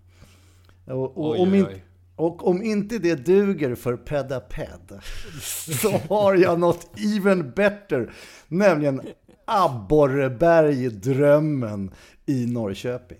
Och, 0.85 1.17
och, 1.17 1.31
Oj, 1.31 1.39
om 1.39 1.53
in- 1.55 1.65
oj. 1.65 1.83
och 2.15 2.47
om 2.47 2.63
inte 2.63 2.97
det 2.97 3.15
duger 3.15 3.75
för 3.75 3.97
Pedaped 3.97 4.99
så 5.81 5.91
har 5.91 6.35
jag 6.35 6.59
något 6.59 6.89
even 7.15 7.51
better, 7.51 8.13
nämligen 8.47 9.01
Abborreberg 9.45 10.89
Drömmen 10.89 11.91
i 12.25 12.45
Norrköping. 12.45 13.17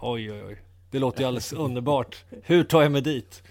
Oj, 0.00 0.32
oj, 0.32 0.42
oj. 0.48 0.62
Det 0.90 0.98
låter 0.98 1.20
ju 1.20 1.26
alldeles 1.26 1.52
underbart. 1.52 2.24
Hur 2.42 2.64
tar 2.64 2.82
jag 2.82 2.92
mig 2.92 3.00
dit? 3.02 3.42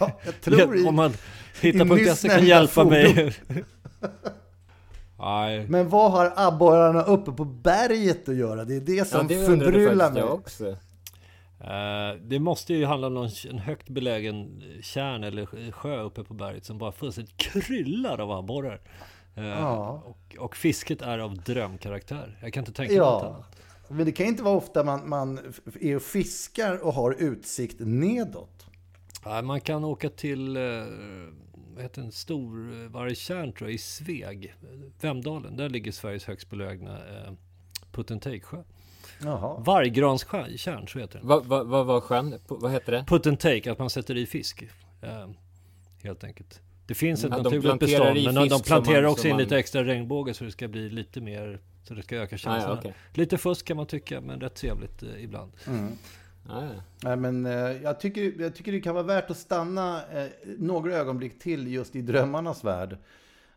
Ja, 0.00 0.10
jag 0.24 0.40
tror 0.40 0.76
i, 0.76 0.84
Om 0.86 0.94
man 0.94 1.10
i 1.10 1.14
hittar 1.60 1.84
på 1.84 1.94
nyss 1.94 2.22
kan 2.22 2.46
hjälpa 2.46 2.84
mig. 2.84 3.34
Nej, 5.18 5.66
Men 5.68 5.88
vad 5.88 6.12
har 6.12 6.32
abborrarna 6.36 7.02
uppe 7.02 7.32
på 7.32 7.44
berget 7.44 8.28
att 8.28 8.36
göra? 8.36 8.64
Det 8.64 8.76
är 8.76 8.80
det 8.80 8.92
Ja, 8.92 9.04
som 9.04 9.26
det 9.26 9.46
undrade 9.46 9.72
förbryllar 9.72 10.10
mig. 10.12 10.22
också. 10.22 10.66
Eh, 11.60 12.20
det 12.22 12.38
måste 12.38 12.74
ju 12.74 12.84
handla 12.84 13.06
om 13.06 13.14
någon, 13.14 13.30
en 13.50 13.58
högt 13.58 13.88
belägen 13.88 14.62
tjärn 14.82 15.24
eller 15.24 15.70
sjö 15.72 16.00
uppe 16.02 16.24
på 16.24 16.34
berget 16.34 16.64
som 16.64 16.78
bara 16.78 16.92
fullständigt 16.92 17.36
kryllar 17.36 18.20
av 18.20 18.30
abborrar. 18.30 18.80
Eh, 19.36 19.44
Ja. 19.46 20.02
och, 20.06 20.36
och 20.38 20.56
fisket 20.56 21.02
är 21.02 21.18
av 21.18 21.34
drömkaraktär. 21.38 22.38
Jag 22.42 22.52
kan 22.52 22.60
inte 22.60 22.72
tänka 22.72 22.92
mig 22.92 22.98
något 23.00 23.22
Ja, 23.22 23.28
annat. 23.28 23.56
men 23.88 24.06
det 24.06 24.12
kan 24.12 24.26
inte 24.26 24.42
vara 24.42 24.54
ofta 24.56 24.84
man, 24.84 25.08
man 25.08 25.40
är 25.80 25.96
och 25.96 26.02
fiskar 26.02 26.84
och 26.84 26.92
har 26.94 27.12
utsikt 27.18 27.76
nedåt. 27.78 28.66
Nej, 29.24 29.42
man 29.42 29.60
kan 29.60 29.84
åka 29.84 30.10
till, 30.10 30.56
eh, 30.56 30.62
vad 31.74 31.82
heter 31.82 32.02
en 32.02 32.12
stor 32.12 32.82
eh, 32.82 32.88
vargtjärn 32.90 33.52
tror 33.52 33.70
jag, 33.70 33.74
i 33.74 33.78
Sveg, 33.78 34.54
Vemdalen. 35.00 35.56
Där 35.56 35.68
ligger 35.68 35.92
Sveriges 35.92 36.24
högst 36.24 36.50
belägna 36.50 36.96
eh, 36.96 37.32
put 37.92 38.10
and 38.10 38.22
take-sjö. 38.22 38.62
Jaha. 39.22 39.60
Vargranstjärn, 39.60 40.88
så 40.88 40.98
heter 40.98 41.18
den. 41.18 41.28
Vad 41.28 41.46
vad- 41.46 41.66
vad 41.66 41.86
var 41.86 42.00
sjön? 42.00 42.34
På- 42.46 42.56
Vad 42.56 42.72
heter 42.72 42.92
det? 42.92 43.04
Put 43.08 43.26
and 43.26 43.40
take, 43.40 43.72
att 43.72 43.78
man 43.78 43.90
sätter 43.90 44.16
i 44.16 44.26
fisk. 44.26 44.62
Eh, 45.02 45.28
helt 46.02 46.24
enkelt. 46.24 46.60
Det 46.86 46.94
finns 46.94 47.24
ett 47.24 47.30
Ja, 47.30 47.42
naturligt 47.42 47.78
bestånd, 47.80 48.24
men 48.24 48.48
de, 48.48 48.60
planterar 48.62 49.02
man- 49.02 49.10
också 49.12 49.26
in 49.26 49.32
man- 49.32 49.42
lite 49.42 49.58
extra 49.58 49.84
regnbåge 49.84 50.34
så 50.34 50.44
det 50.44 50.50
ska 50.50 50.68
bli 50.68 50.90
lite 50.90 51.20
mer, 51.20 51.60
så 51.84 51.94
det 51.94 52.02
ska 52.02 52.16
öka 52.16 52.36
känslan. 52.36 52.70
Ah, 52.70 52.74
ja, 52.74 52.78
okej. 52.78 52.94
Lite 53.14 53.38
fusk 53.38 53.66
kan 53.66 53.76
man 53.76 53.86
tycka, 53.86 54.20
men 54.20 54.40
rätt 54.40 54.54
trevligt 54.54 55.02
eh, 55.02 55.24
ibland. 55.24 55.52
Ah, 56.48 56.62
ja. 56.64 56.68
Nej, 57.02 57.16
men, 57.16 57.46
eh, 57.46 57.52
jag, 57.82 58.00
tycker, 58.00 58.40
jag 58.40 58.54
tycker 58.54 58.72
det 58.72 58.80
kan 58.80 58.94
vara 58.94 59.04
värt 59.04 59.30
att 59.30 59.36
stanna 59.36 60.02
eh, 60.12 60.26
några 60.58 60.94
ögonblick 60.94 61.38
till 61.38 61.68
just 61.72 61.96
i 61.96 62.02
drömmarnas 62.02 62.64
värld. 62.64 62.92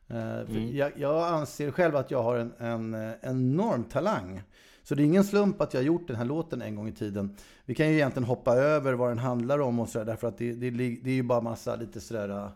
Eh, 0.08 0.46
för 0.46 0.76
jag, 0.76 0.92
jag 0.96 1.28
anser 1.34 1.72
själv 1.72 1.96
att 1.96 2.12
jag 2.12 2.24
har 2.24 2.38
en, 2.38 2.54
en 2.58 2.94
eh, 2.94 3.12
enorm 3.22 3.84
talang. 3.84 4.42
Så 4.84 4.96
det 4.96 5.04
är 5.04 5.06
ingen 5.06 5.24
slump 5.24 5.62
att 5.62 5.74
jag 5.74 5.82
har 5.82 5.86
gjort 5.86 6.08
den 6.08 6.16
här 6.16 6.26
låten 6.26 6.62
en 6.62 6.76
gång 6.76 6.88
i 6.88 6.92
tiden. 6.92 7.36
Vi 7.66 7.76
kan 7.76 7.88
ju 7.90 7.94
egentligen 7.94 8.24
hoppa 8.28 8.56
över 8.56 8.94
vad 8.94 9.10
den 9.10 9.20
handlar 9.20 9.60
om 9.60 9.80
och 9.80 9.90
sådär, 9.90 10.06
därför 10.06 10.28
att 10.28 10.38
det, 10.38 10.54
det, 10.54 10.70
det 10.72 11.10
är 11.10 11.14
ju 11.14 11.24
bara 11.24 11.42
massa 11.42 11.76
lite 11.76 12.02
sådär... 12.02 12.50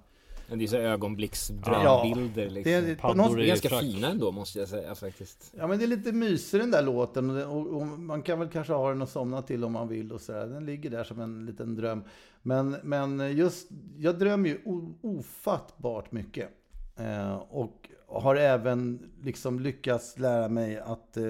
Men 0.49 0.59
Det 0.59 0.65
är 0.65 0.67
så 0.67 0.77
ögonblicksdrömbilder 0.77 2.49
liksom. 2.49 2.63
det 2.63 2.73
är, 2.91 2.95
på 2.95 3.01
Paddor 3.01 3.15
något, 3.15 3.39
i- 3.39 3.47
Ganska 3.47 3.69
frack. 3.69 3.81
fina 3.81 4.07
ändå 4.09 4.31
måste 4.31 4.59
jag 4.59 4.67
säga 4.69 4.95
faktiskt. 4.95 5.53
Ja 5.57 5.67
men 5.67 5.77
det 5.79 5.85
är 5.85 5.87
lite 5.87 6.11
mysig 6.11 6.59
den 6.59 6.71
där 6.71 6.81
låten 6.81 7.29
och, 7.29 7.57
och, 7.57 7.67
och 7.81 7.87
man 7.87 8.21
kan 8.21 8.39
väl 8.39 8.49
kanske 8.49 8.73
ha 8.73 8.89
den 8.89 9.01
att 9.01 9.09
somna 9.09 9.41
till 9.41 9.63
om 9.63 9.71
man 9.71 9.87
vill 9.87 10.11
och 10.11 10.21
sådär. 10.21 10.47
Den 10.47 10.65
ligger 10.65 10.89
där 10.89 11.03
som 11.03 11.19
en 11.19 11.45
liten 11.45 11.75
dröm. 11.75 12.03
Men, 12.41 12.75
men 12.83 13.35
just, 13.37 13.69
jag 13.97 14.19
drömmer 14.19 14.49
ju 14.49 14.59
ofattbart 15.01 16.11
mycket. 16.11 16.49
Eh, 16.97 17.33
och 17.35 17.89
har 18.07 18.35
även 18.35 19.11
liksom 19.21 19.59
lyckats 19.59 20.19
lära 20.19 20.49
mig 20.49 20.77
att 20.79 21.17
eh, 21.17 21.23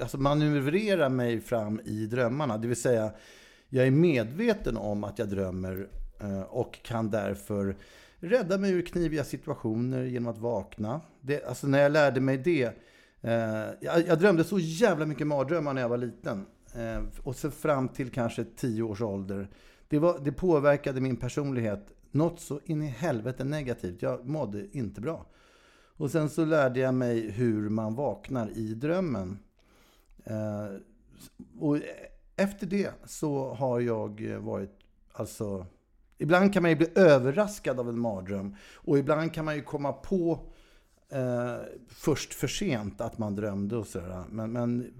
alltså 0.00 0.18
manövrera 0.18 1.08
mig 1.08 1.40
fram 1.40 1.80
i 1.84 2.06
drömmarna. 2.06 2.58
Det 2.58 2.68
vill 2.68 2.76
säga, 2.80 3.10
jag 3.68 3.86
är 3.86 3.90
medveten 3.90 4.76
om 4.76 5.04
att 5.04 5.18
jag 5.18 5.28
drömmer 5.28 5.88
eh, 6.20 6.42
och 6.42 6.82
kan 6.82 7.10
därför 7.10 7.76
rädda 8.22 8.58
mig 8.58 8.72
ur 8.72 8.82
kniviga 8.82 9.24
situationer 9.24 10.04
genom 10.04 10.30
att 10.30 10.38
vakna. 10.38 11.00
Det, 11.20 11.44
alltså 11.44 11.66
när 11.66 11.82
jag 11.82 11.92
lärde 11.92 12.20
mig 12.20 12.38
det. 12.38 12.64
Eh, 13.20 13.32
jag, 13.80 14.06
jag 14.06 14.18
drömde 14.18 14.44
så 14.44 14.58
jävla 14.58 15.06
mycket 15.06 15.26
mardrömmar 15.26 15.74
när 15.74 15.82
jag 15.82 15.88
var 15.88 15.96
liten. 15.96 16.46
Eh, 16.74 17.02
och 17.22 17.36
så 17.36 17.50
fram 17.50 17.88
till 17.88 18.10
kanske 18.10 18.44
10 18.44 18.82
års 18.82 19.00
ålder. 19.00 19.48
Det, 19.88 19.98
var, 19.98 20.18
det 20.24 20.32
påverkade 20.32 21.00
min 21.00 21.16
personlighet 21.16 21.86
något 22.10 22.40
så 22.40 22.60
in 22.64 22.82
i 22.82 22.86
helvete 22.86 23.44
negativt. 23.44 24.02
Jag 24.02 24.28
mådde 24.28 24.78
inte 24.78 25.00
bra. 25.00 25.26
Och 25.96 26.10
sen 26.10 26.30
så 26.30 26.44
lärde 26.44 26.80
jag 26.80 26.94
mig 26.94 27.30
hur 27.30 27.68
man 27.68 27.94
vaknar 27.94 28.50
i 28.58 28.74
drömmen. 28.74 29.38
Eh, 30.24 30.66
och 31.60 31.78
efter 32.36 32.66
det 32.66 32.92
så 33.04 33.54
har 33.54 33.80
jag 33.80 34.20
varit, 34.40 34.78
alltså, 35.12 35.66
ibland 36.22 36.52
kan 36.52 36.62
man 36.62 36.70
ju 36.70 36.76
bli 36.76 36.88
överraskad 36.94 37.80
av 37.80 37.88
en 37.88 37.98
mardröm. 37.98 38.56
Och 38.74 38.98
ibland 38.98 39.34
kan 39.34 39.44
man 39.44 39.54
ju 39.54 39.62
komma 39.62 39.92
på 39.92 40.40
eh, 41.08 41.56
först 41.88 42.34
för 42.34 42.48
sent 42.48 43.00
att 43.00 43.18
man 43.18 43.34
drömde 43.34 43.76
och 43.76 43.86
sådär. 43.86 44.24
Men, 44.30 44.52
men 44.52 44.92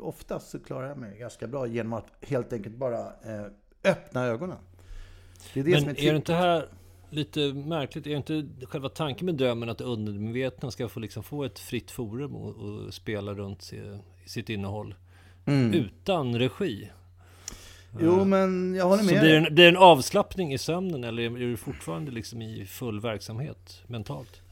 oftast 0.00 0.50
så 0.50 0.58
klarar 0.58 0.88
jag 0.88 0.98
mig 0.98 1.18
ganska 1.18 1.46
bra 1.46 1.66
genom 1.66 1.92
att 1.92 2.06
helt 2.20 2.52
enkelt 2.52 2.76
bara 2.76 2.98
eh, 3.06 3.44
öppna 3.84 4.24
ögonen. 4.24 4.58
Det 5.54 5.60
är 5.60 5.64
det 5.64 5.70
Men 5.70 5.80
som 5.80 5.88
är, 5.88 6.00
är 6.00 6.10
det 6.10 6.16
inte 6.16 6.34
här 6.34 6.68
lite 7.10 7.40
märkligt? 7.54 8.06
Är 8.06 8.16
inte 8.16 8.48
själva 8.66 8.88
tanken 8.88 9.26
med 9.26 9.34
drömmen 9.34 9.68
att 9.68 9.78
det 9.78 9.84
undermedvetna 9.84 10.70
ska 10.70 10.88
få, 10.88 11.00
liksom 11.00 11.22
få 11.22 11.44
ett 11.44 11.58
fritt 11.58 11.90
forum 11.90 12.36
och, 12.36 12.56
och 12.56 12.94
spela 12.94 13.34
runt 13.34 13.70
sitt 14.26 14.48
innehåll 14.48 14.94
Mm. 15.44 15.72
utan 15.72 16.38
regi? 16.38 16.90
Jo, 17.98 18.24
men 18.24 18.74
jag 18.74 18.84
håller 18.84 19.02
Så 19.02 19.12
med 19.12 19.20
blir 19.20 19.30
det, 19.30 19.36
en, 19.36 19.54
blir 19.54 19.64
det 19.64 19.68
en 19.68 19.76
avslappning 19.76 20.52
i 20.52 20.58
sömnen 20.58 21.04
eller 21.04 21.22
är 21.22 21.30
du 21.30 21.56
fortfarande 21.56 22.10
liksom 22.10 22.42
i 22.42 22.66
full 22.66 23.00
verksamhet 23.00 23.82
mentalt? 23.86 24.42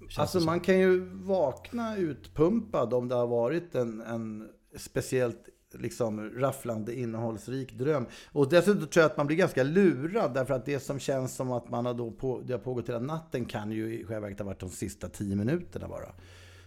Känns 0.00 0.18
Alltså 0.18 0.40
man 0.40 0.60
kan 0.60 0.78
ju 0.78 1.00
vakna 1.12 1.96
utpumpad 1.96 2.94
om 2.94 3.08
det 3.08 3.14
har 3.14 3.26
varit 3.26 3.74
en, 3.74 4.00
en 4.00 4.48
speciellt 4.76 5.48
liksom 5.74 6.30
rafflande 6.30 6.98
innehållsrik 6.98 7.72
dröm. 7.72 8.06
Och 8.32 8.48
dessutom 8.48 8.86
tror 8.86 9.02
jag 9.02 9.10
att 9.10 9.16
man 9.16 9.26
blir 9.26 9.36
ganska 9.36 9.62
lurad 9.62 10.34
därför 10.34 10.54
att 10.54 10.64
det 10.64 10.80
som 10.80 10.98
känns 10.98 11.36
som 11.36 11.52
att 11.52 11.70
man 11.70 11.86
har 11.86 11.94
då 11.94 12.10
på, 12.10 12.40
det 12.46 12.52
har 12.52 12.60
pågått 12.60 12.88
hela 12.88 12.98
natten 12.98 13.44
kan 13.44 13.70
ju 13.72 14.00
i 14.00 14.04
själva 14.04 14.20
verket 14.20 14.38
ha 14.38 14.46
varit 14.46 14.60
de 14.60 14.70
sista 14.70 15.08
tio 15.08 15.36
minuterna 15.36 15.88
bara. 15.88 16.12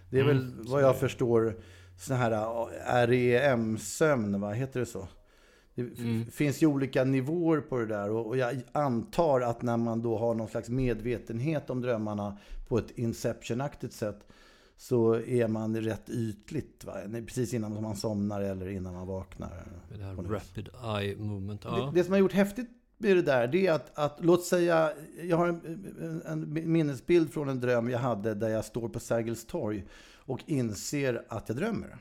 Det 0.09 0.19
är 0.19 0.23
Mm, 0.23 0.37
väl 0.37 0.67
vad 0.67 0.83
jag 0.83 0.99
förstår 0.99 1.55
sån 1.97 2.17
här 2.17 3.07
REM-sömn, 3.07 4.41
vad 4.41 4.55
heter 4.55 4.79
det 4.79 4.85
så? 4.85 5.07
Det 5.75 5.81
mm. 5.81 6.25
finns 6.25 6.63
ju 6.63 6.67
olika 6.67 7.03
nivåer 7.03 7.61
på 7.61 7.77
det 7.77 7.85
där 7.85 8.09
och 8.09 8.37
jag 8.37 8.61
antar 8.71 9.41
att 9.41 9.61
när 9.61 9.77
man 9.77 10.01
då 10.01 10.17
har 10.17 10.33
någon 10.33 10.47
slags 10.47 10.69
medvetenhet 10.69 11.69
om 11.69 11.81
drömmarna 11.81 12.37
på 12.67 12.77
ett 12.77 12.91
Inception-aktigt 12.95 13.93
sätt 13.93 14.27
så 14.77 15.15
är 15.15 15.47
man 15.47 15.81
rätt 15.81 16.09
ytligt. 16.09 16.85
Va? 16.85 16.93
Precis 17.11 17.53
innan 17.53 17.81
man 17.81 17.95
somnar 17.95 18.41
eller 18.41 18.67
innan 18.67 18.93
man 18.93 19.07
vaknar. 19.07 19.67
Det 19.97 20.03
här 20.03 20.15
rapid 20.15 20.69
eye 20.99 21.15
movement. 21.15 21.61
Ja. 21.63 21.71
Det, 21.71 21.99
det, 21.99 22.03
som 22.03 22.13
har 22.13 22.19
gjort 22.19 22.33
häftigt 22.33 22.69
med 22.97 23.15
det 23.15 23.21
där, 23.21 23.47
det 23.47 23.67
är 23.67 23.73
att, 23.73 23.97
att 23.97 24.17
låt 24.19 24.43
säga, 24.43 24.91
jag 25.23 25.37
har 25.37 25.47
en, 25.47 26.21
en, 26.25 26.71
minnesbild 26.71 27.33
från 27.33 27.49
en 27.49 27.59
dröm 27.59 27.89
jag 27.89 27.99
hade 27.99 28.33
där 28.33 28.49
jag 28.49 28.65
står 28.65 28.89
på 28.89 28.99
Sergels 28.99 29.45
torg 29.45 29.85
och 30.25 30.39
inser 30.45 31.25
att 31.27 31.49
jag 31.49 31.57
drömmer. 31.57 31.97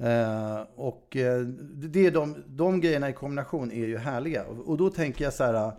Eh, 0.00 0.60
och 0.74 1.16
eh, 1.16 1.40
det 1.74 2.06
är 2.06 2.10
de, 2.10 2.44
de 2.46 2.80
grejerna 2.80 3.10
i 3.10 3.12
kombination 3.12 3.72
är 3.72 3.86
ju 3.86 3.98
härliga. 3.98 4.44
Och, 4.44 4.68
och 4.68 4.76
då 4.76 4.90
tänker 4.90 5.24
jag 5.24 5.34
så 5.34 5.44
här, 5.44 5.72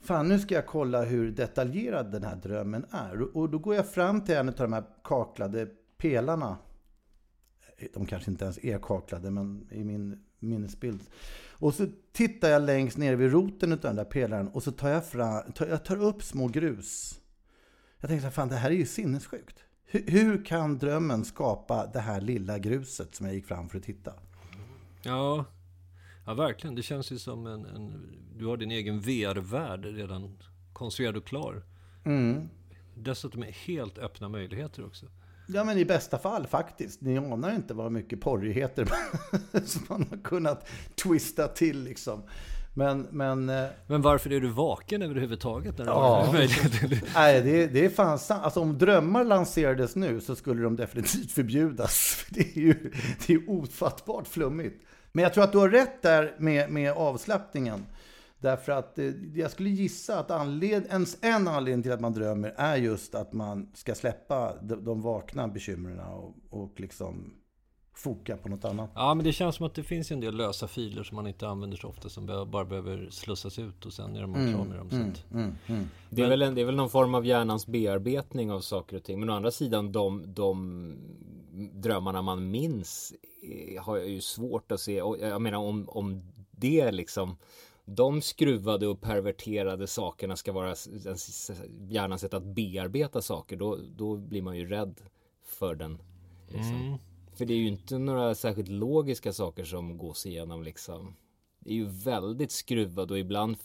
fan 0.00 0.28
nu 0.28 0.38
ska 0.38 0.54
jag 0.54 0.66
kolla 0.66 1.02
hur 1.02 1.30
detaljerad 1.30 2.12
den 2.12 2.22
här 2.22 2.36
drömmen 2.36 2.86
är. 2.90 3.36
Och 3.36 3.50
då 3.50 3.58
går 3.58 3.74
jag 3.74 3.88
fram 3.88 4.24
till 4.24 4.34
en 4.34 4.48
av 4.48 4.54
de 4.54 4.72
här 4.72 4.84
kaklade 5.04 5.66
pelarna. 5.98 6.56
Eh, 7.76 7.88
de 7.94 8.06
kanske 8.06 8.30
inte 8.30 8.44
ens 8.44 8.64
är 8.64 8.78
kaklade, 8.78 9.30
men 9.30 9.68
i 9.70 9.84
min 9.84 10.24
minnesbild. 10.38 11.02
Och 11.50 11.74
så 11.74 11.86
tittar 12.12 12.48
jag 12.48 12.62
längst 12.62 12.96
ner 12.96 13.16
vid 13.16 13.32
roten 13.32 13.72
av 13.72 13.78
den 13.78 13.96
där 13.96 14.04
pelaren 14.04 14.48
och 14.48 14.62
så 14.62 14.72
tar 14.72 14.88
jag 14.88 15.06
fram, 15.06 15.52
tar, 15.52 15.66
jag 15.66 15.84
tar 15.84 16.02
upp 16.02 16.22
små 16.22 16.48
grus. 16.48 17.20
Jag 17.98 18.08
tänker 18.08 18.20
så 18.20 18.26
här, 18.26 18.32
fan 18.32 18.48
det 18.48 18.54
här 18.54 18.70
är 18.70 18.74
ju 18.74 18.86
sinnessjukt. 18.86 19.64
Hur, 19.90 20.04
hur 20.06 20.44
kan 20.44 20.78
drömmen 20.78 21.24
skapa 21.24 21.86
det 21.86 22.00
här 22.00 22.20
lilla 22.20 22.58
gruset 22.58 23.14
som 23.14 23.26
jag 23.26 23.34
gick 23.34 23.46
fram 23.46 23.68
för 23.68 23.78
att 23.78 23.84
titta? 23.84 24.12
Ja, 25.02 25.44
Ja, 26.30 26.34
verkligen. 26.34 26.74
Det 26.74 26.82
känns 26.82 27.12
ju 27.12 27.18
som 27.18 27.46
en... 27.46 27.66
en 27.66 28.16
du 28.36 28.46
har 28.46 28.56
din 28.56 28.70
egen 28.70 29.00
VR-värld 29.00 29.84
redan 29.84 30.38
konstruerad 30.72 31.16
och 31.16 31.26
klar. 31.26 31.62
Mm. 32.04 32.48
Dessutom 32.94 33.42
är 33.42 33.52
helt 33.52 33.98
öppna 33.98 34.28
möjligheter 34.28 34.84
också. 34.84 35.06
Ja, 35.48 35.64
men 35.64 35.78
i 35.78 35.84
bästa 35.84 36.18
fall 36.18 36.46
faktiskt. 36.46 37.00
Ni 37.00 37.18
anar 37.18 37.54
inte 37.54 37.74
vad 37.74 37.92
mycket 37.92 38.20
porrigheter 38.20 38.88
som 39.64 39.82
man 39.88 40.06
har 40.10 40.16
kunnat 40.16 40.68
twista 41.04 41.48
till 41.48 41.84
liksom. 41.84 42.22
Men, 42.74 43.06
men, 43.10 43.48
eh, 43.48 43.66
men 43.86 44.02
varför 44.02 44.32
är 44.32 44.40
du 44.40 44.48
vaken 44.48 45.02
överhuvudtaget? 45.02 45.78
När 45.78 45.84
du 45.84 45.90
ja, 45.90 46.32
Nej, 47.14 47.42
det, 47.42 47.66
det 47.66 47.84
är 47.84 47.88
fan 47.88 48.18
sant. 48.18 48.44
Alltså 48.44 48.60
om 48.60 48.78
drömmar 48.78 49.24
lanserades 49.24 49.96
nu 49.96 50.20
så 50.20 50.36
skulle 50.36 50.62
de 50.62 50.76
definitivt 50.76 51.32
förbjudas. 51.32 52.26
Det 52.30 52.40
är 52.40 52.60
ju 52.60 52.92
det 53.26 53.32
är 53.32 53.50
ofattbart 53.50 54.28
flummigt. 54.28 54.82
Men 55.12 55.22
jag 55.22 55.34
tror 55.34 55.44
att 55.44 55.52
du 55.52 55.58
har 55.58 55.68
rätt 55.68 56.02
där 56.02 56.34
med, 56.38 56.70
med 56.70 56.92
avslappningen. 56.92 57.86
Därför 58.38 58.72
att 58.72 58.98
eh, 58.98 59.10
jag 59.34 59.50
skulle 59.50 59.70
gissa 59.70 60.18
att 60.18 60.30
anled, 60.30 60.86
en, 60.90 61.06
en 61.20 61.48
anledning 61.48 61.82
till 61.82 61.92
att 61.92 62.00
man 62.00 62.12
drömmer 62.12 62.54
är 62.56 62.76
just 62.76 63.14
att 63.14 63.32
man 63.32 63.70
ska 63.74 63.94
släppa 63.94 64.54
de, 64.62 64.84
de 64.84 65.02
vakna 65.02 65.48
bekymren 65.48 66.00
och, 66.00 66.34
och 66.50 66.80
liksom 66.80 67.34
foka 67.94 68.36
på 68.36 68.48
något 68.48 68.64
annat. 68.64 68.90
Ja, 68.94 69.14
men 69.14 69.24
det 69.24 69.32
känns 69.32 69.56
som 69.56 69.66
att 69.66 69.74
det 69.74 69.82
finns 69.82 70.10
en 70.10 70.20
del 70.20 70.36
lösa 70.36 70.68
filer 70.68 71.02
som 71.02 71.16
man 71.16 71.26
inte 71.26 71.48
använder 71.48 71.76
så 71.76 71.88
ofta 71.88 72.08
som 72.08 72.46
bara 72.50 72.64
behöver 72.64 73.08
slussas 73.10 73.58
ut 73.58 73.86
och 73.86 73.92
sen 73.92 74.16
är 74.16 74.26
man 74.26 74.40
mm, 74.40 74.54
klar 74.54 74.64
med 74.64 74.78
dem. 74.78 74.88
Mm, 74.92 75.12
mm, 75.32 75.56
mm, 75.66 75.88
det, 76.10 76.22
är 76.22 76.28
väl 76.28 76.42
en, 76.42 76.54
det 76.54 76.60
är 76.60 76.64
väl 76.64 76.76
någon 76.76 76.90
form 76.90 77.14
av 77.14 77.26
hjärnans 77.26 77.66
bearbetning 77.66 78.52
av 78.52 78.60
saker 78.60 78.96
och 78.96 79.02
ting. 79.02 79.20
Men 79.20 79.30
å 79.30 79.32
andra 79.32 79.50
sidan 79.50 79.92
de, 79.92 80.34
de 80.34 80.96
drömmarna 81.72 82.22
man 82.22 82.50
minns 82.50 83.14
eh, 83.42 83.82
har 83.82 83.96
jag 83.96 84.08
ju 84.08 84.20
svårt 84.20 84.72
att 84.72 84.80
se. 84.80 84.94
jag 85.20 85.42
menar 85.42 85.58
om, 85.58 85.88
om 85.88 86.22
det 86.50 86.92
liksom 86.92 87.36
de 87.84 88.22
skruvade 88.22 88.86
och 88.86 89.00
perverterade 89.00 89.86
sakerna 89.86 90.36
ska 90.36 90.52
vara 90.52 90.74
hjärnans 91.88 92.20
sätt 92.20 92.34
att 92.34 92.44
bearbeta 92.44 93.22
saker. 93.22 93.56
Då, 93.56 93.78
då 93.96 94.16
blir 94.16 94.42
man 94.42 94.56
ju 94.58 94.68
rädd 94.68 95.00
för 95.44 95.74
den. 95.74 95.98
Liksom. 96.48 96.98
För 97.40 97.46
det 97.46 97.54
är 97.54 97.58
ju 97.58 97.68
inte 97.68 97.98
några 97.98 98.34
särskilt 98.34 98.68
logiska 98.68 99.32
saker 99.32 99.64
som 99.64 99.98
gås 99.98 100.26
igenom 100.26 100.62
liksom. 100.62 101.14
Det 101.58 101.70
är 101.70 101.74
ju 101.74 101.86
väldigt 101.86 102.50
skruvad 102.50 103.10
och 103.10 103.18
ibland 103.18 103.56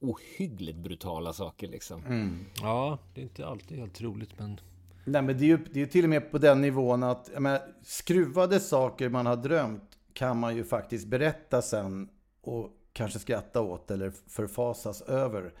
ohyggligt 0.00 0.78
brutala 0.78 1.32
saker 1.32 1.68
liksom. 1.68 2.04
Mm. 2.06 2.44
Ja, 2.62 2.98
det 3.14 3.20
är 3.20 3.22
inte 3.22 3.46
alltid 3.46 3.78
helt 3.78 4.00
roligt 4.00 4.38
men... 4.38 4.60
Nej 5.04 5.22
men 5.22 5.38
det 5.38 5.44
är 5.44 5.46
ju 5.46 5.58
det 5.72 5.82
är 5.82 5.86
till 5.86 6.04
och 6.04 6.10
med 6.10 6.30
på 6.30 6.38
den 6.38 6.60
nivån 6.60 7.02
att 7.02 7.30
menar, 7.38 7.60
skruvade 7.82 8.60
saker 8.60 9.08
man 9.08 9.26
har 9.26 9.36
drömt 9.36 9.98
kan 10.12 10.38
man 10.38 10.56
ju 10.56 10.64
faktiskt 10.64 11.06
berätta 11.06 11.62
sen 11.62 12.08
och 12.40 12.70
kanske 12.92 13.18
skratta 13.18 13.60
åt 13.60 13.90
eller 13.90 14.12
förfasas 14.26 15.02
över. 15.02 15.54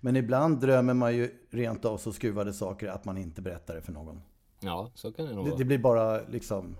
Men 0.00 0.16
ibland 0.16 0.60
drömmer 0.60 0.94
man 0.94 1.16
ju 1.16 1.30
rent 1.50 1.84
av 1.84 1.98
så 1.98 2.12
skruvade 2.12 2.52
saker 2.52 2.88
att 2.88 3.04
man 3.04 3.18
inte 3.18 3.42
berättar 3.42 3.74
det 3.74 3.82
för 3.82 3.92
någon. 3.92 4.20
Ja, 4.60 4.90
så 4.94 5.12
kan 5.12 5.26
det 5.26 5.34
nog 5.34 5.44
det, 5.44 5.50
vara. 5.50 5.58
Det 5.58 5.64
blir 5.64 5.78
bara 5.78 6.20
liksom 6.28 6.76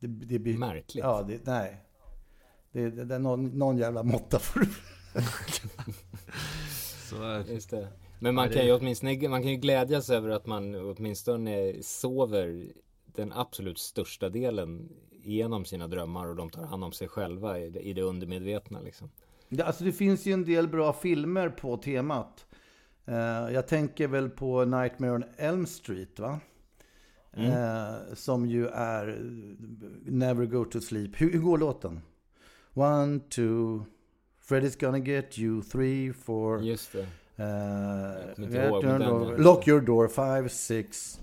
det, 0.00 0.06
det 0.06 0.38
blir, 0.38 0.58
Märkligt. 0.58 1.04
Ja, 1.04 1.22
det, 1.22 1.46
nej. 1.46 1.84
Det, 2.72 2.90
det, 2.90 3.04
det 3.04 3.14
är 3.14 3.18
någon, 3.18 3.58
någon 3.58 3.78
jävla 3.78 4.02
måtta 4.02 4.38
för 4.38 4.66
Så 7.08 7.44
Just 7.52 7.70
det. 7.70 7.88
Men 8.18 8.34
man 8.34 8.48
kan 8.48 8.66
ju 8.66 8.72
åtminstone 8.72 9.28
man 9.28 9.42
kan 9.42 9.50
ju 9.50 9.56
glädjas 9.56 10.10
över 10.10 10.28
att 10.28 10.46
man 10.46 10.74
åtminstone 10.74 11.82
sover 11.82 12.72
den 13.04 13.32
absolut 13.32 13.78
största 13.78 14.28
delen 14.28 14.88
genom 15.22 15.64
sina 15.64 15.88
drömmar 15.88 16.26
och 16.26 16.36
de 16.36 16.50
tar 16.50 16.62
hand 16.62 16.84
om 16.84 16.92
sig 16.92 17.08
själva 17.08 17.58
i 17.58 17.92
det 17.92 18.02
undermedvetna 18.02 18.80
liksom. 18.80 19.10
Det, 19.48 19.62
alltså 19.62 19.84
det 19.84 19.92
finns 19.92 20.26
ju 20.26 20.32
en 20.32 20.44
del 20.44 20.68
bra 20.68 20.92
filmer 20.92 21.48
på 21.48 21.76
temat. 21.76 22.46
Uh, 23.08 23.14
jag 23.54 23.68
tänker 23.68 24.08
väl 24.08 24.30
på 24.30 24.64
Nightmare 24.64 25.12
on 25.12 25.24
Elm 25.36 25.66
Street 25.66 26.18
va? 26.18 26.40
Mm. 27.38 27.52
Eh, 27.52 28.14
som 28.14 28.46
ju 28.46 28.66
är 28.68 29.18
Never 30.04 30.46
Go 30.46 30.64
To 30.64 30.80
Sleep. 30.80 31.10
Hur, 31.20 31.32
hur 31.32 31.38
går 31.38 31.58
låten? 31.58 32.00
One, 32.74 33.20
two, 33.20 33.84
Freddy's 34.48 34.80
gonna 34.80 34.98
get 34.98 35.38
you, 35.38 35.62
three, 35.62 36.12
four. 36.12 36.62
Just 36.62 36.92
det. 36.92 37.06
Uh, 37.38 38.80
door, 38.80 39.38
lock 39.38 39.66
your 39.66 39.80
door, 39.80 40.08
five, 40.08 40.48
six. 40.50 41.20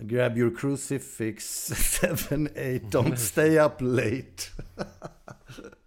Grab 0.00 0.36
your 0.36 0.50
crucifix, 0.50 1.44
seven, 2.00 2.48
eight. 2.56 2.90
Don't 2.90 3.18
stay 3.18 3.58
up 3.58 3.80
late. 3.80 4.50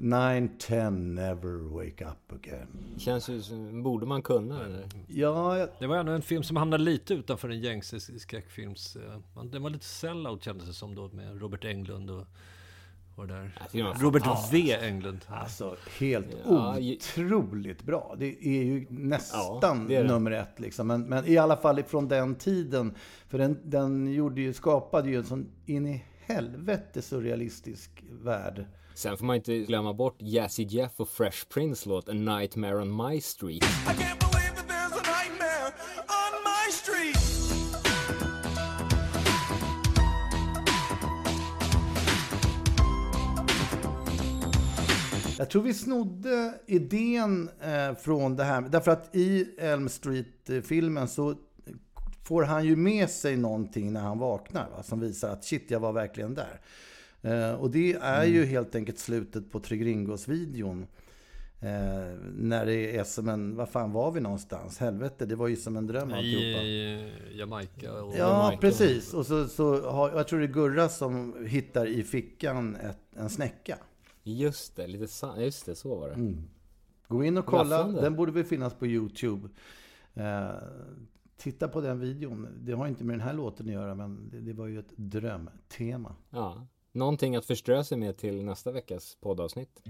9-10 0.00 0.90
never 0.90 1.58
wake 1.68 2.04
up 2.04 2.32
again. 2.32 2.66
Känns 2.98 3.28
ju 3.28 3.42
som, 3.42 3.82
borde 3.82 4.06
man 4.06 4.22
kunna 4.22 4.64
eller? 4.64 4.88
Ja, 5.06 5.58
jag... 5.58 5.68
Det 5.78 5.86
var 5.86 5.96
ändå 5.96 6.12
en 6.12 6.22
film 6.22 6.42
som 6.42 6.56
hamnade 6.56 6.84
lite 6.84 7.14
utanför 7.14 7.48
den 7.48 7.60
gängse 7.60 8.00
skräckfilms... 8.00 8.96
Eh, 8.96 9.44
den 9.44 9.62
var 9.62 9.70
lite 9.70 9.84
sellout 9.84 10.44
kändes 10.44 10.68
det 10.68 10.74
som 10.74 10.94
då 10.94 11.08
med 11.08 11.40
Robert 11.40 11.64
Englund 11.64 12.10
och... 12.10 12.26
och 13.16 13.26
där. 13.26 13.52
Robert 14.00 14.52
V 14.52 14.76
Englund. 14.80 15.20
Alltså 15.28 15.76
helt 15.98 16.26
ja, 16.44 16.78
otroligt 16.78 17.82
bra. 17.82 18.14
Det 18.18 18.46
är 18.46 18.62
ju 18.62 18.86
nästan 18.88 19.86
ja, 19.90 19.96
är 19.98 20.04
nummer 20.04 20.30
ett 20.30 20.60
liksom. 20.60 20.86
Men, 20.86 21.02
men, 21.02 21.26
i 21.26 21.38
alla 21.38 21.56
fall 21.56 21.82
från 21.82 22.08
den 22.08 22.34
tiden. 22.34 22.94
För 23.28 23.38
den, 23.38 23.58
den 23.64 24.12
gjorde 24.12 24.40
ju, 24.40 24.52
skapade 24.52 25.08
ju 25.08 25.16
en 25.16 25.24
sån 25.24 25.50
in 25.66 25.86
i 25.86 26.04
helvete 26.20 27.02
surrealistisk 27.02 28.04
värld. 28.10 28.66
Sen 28.94 29.16
får 29.16 29.26
man 29.26 29.36
inte 29.36 29.58
glömma 29.58 29.94
bort 29.94 30.16
Jazzy 30.18 30.62
Jeff 30.62 30.92
och 30.96 31.08
Fresh 31.08 31.48
Prince 31.48 31.88
låt 31.88 32.08
A 32.08 32.12
Nightmare 32.12 32.76
on 32.76 32.96
My 32.96 33.20
Street. 33.20 33.64
Jag 45.38 45.50
tror 45.50 45.62
vi 45.62 45.74
snodde 45.74 46.54
idén 46.66 47.50
eh, 47.60 47.94
från 47.94 48.36
det 48.36 48.44
här. 48.44 48.60
Därför 48.60 48.90
att 48.90 49.16
i 49.16 49.46
Elm 49.58 49.88
Street-filmen 49.88 51.08
så 51.08 51.34
får 52.24 52.42
han 52.42 52.64
ju 52.64 52.76
med 52.76 53.10
sig 53.10 53.36
någonting 53.36 53.92
när 53.92 54.00
han 54.00 54.18
vaknar. 54.18 54.70
Va? 54.70 54.82
Som 54.82 55.00
visar 55.00 55.30
att 55.30 55.44
shit, 55.44 55.70
jag 55.70 55.80
var 55.80 55.92
verkligen 55.92 56.34
där. 56.34 56.60
Eh, 57.22 57.52
och 57.52 57.70
det 57.70 57.92
är 57.92 58.22
mm. 58.22 58.34
ju 58.34 58.44
helt 58.44 58.74
enkelt 58.74 58.98
slutet 58.98 59.50
på 59.50 59.60
Trygringos-videon. 59.60 60.86
Eh, 61.62 62.16
när 62.34 62.66
det 62.66 62.96
är 62.96 63.04
som 63.04 63.28
en, 63.28 63.56
vad 63.56 63.68
fan 63.68 63.92
var 63.92 64.12
vi 64.12 64.20
någonstans? 64.20 64.78
Helvete, 64.78 65.26
det 65.26 65.36
var 65.36 65.48
ju 65.48 65.56
som 65.56 65.76
en 65.76 65.86
dröm 65.86 66.12
alltihopa. 66.12 66.62
I 66.62 67.12
Jamaica. 67.32 68.02
Och 68.02 68.14
ja, 68.16 68.42
Jamaica. 68.42 68.60
precis. 68.60 69.14
Och 69.14 69.26
så, 69.26 69.48
så 69.48 69.90
har, 69.90 70.10
jag 70.10 70.28
tror 70.28 70.38
det 70.38 70.44
är 70.44 70.52
Gurra 70.52 70.88
som 70.88 71.46
hittar 71.46 71.86
i 71.86 72.02
fickan 72.02 72.76
ett, 72.76 72.98
en 73.16 73.30
snäcka. 73.30 73.78
Just 74.22 74.76
det, 74.76 74.86
lite 74.86 75.26
just 75.38 75.66
det, 75.66 75.74
så 75.74 75.98
var 75.98 76.08
det. 76.08 76.14
Mm. 76.14 76.42
Gå 77.08 77.24
in 77.24 77.38
och 77.38 77.46
kolla, 77.46 77.86
den 77.86 78.16
borde 78.16 78.32
väl 78.32 78.44
finnas 78.44 78.74
på 78.74 78.86
YouTube. 78.86 79.48
Eh, 80.14 80.50
titta 81.36 81.68
på 81.68 81.80
den 81.80 82.00
videon. 82.00 82.48
Det 82.60 82.72
har 82.72 82.86
inte 82.86 83.04
med 83.04 83.14
den 83.14 83.26
här 83.26 83.34
låten 83.34 83.66
att 83.66 83.72
göra, 83.72 83.94
men 83.94 84.30
det, 84.30 84.40
det 84.40 84.52
var 84.52 84.66
ju 84.66 84.78
ett 84.78 84.96
drömtema. 84.96 86.16
Ja. 86.30 86.66
Någonting 86.92 87.36
att 87.36 87.46
förströ 87.46 87.84
sig 87.84 87.98
med 87.98 88.16
till 88.16 88.44
nästa 88.44 88.72
veckas 88.72 89.16
poddavsnitt. 89.20 89.82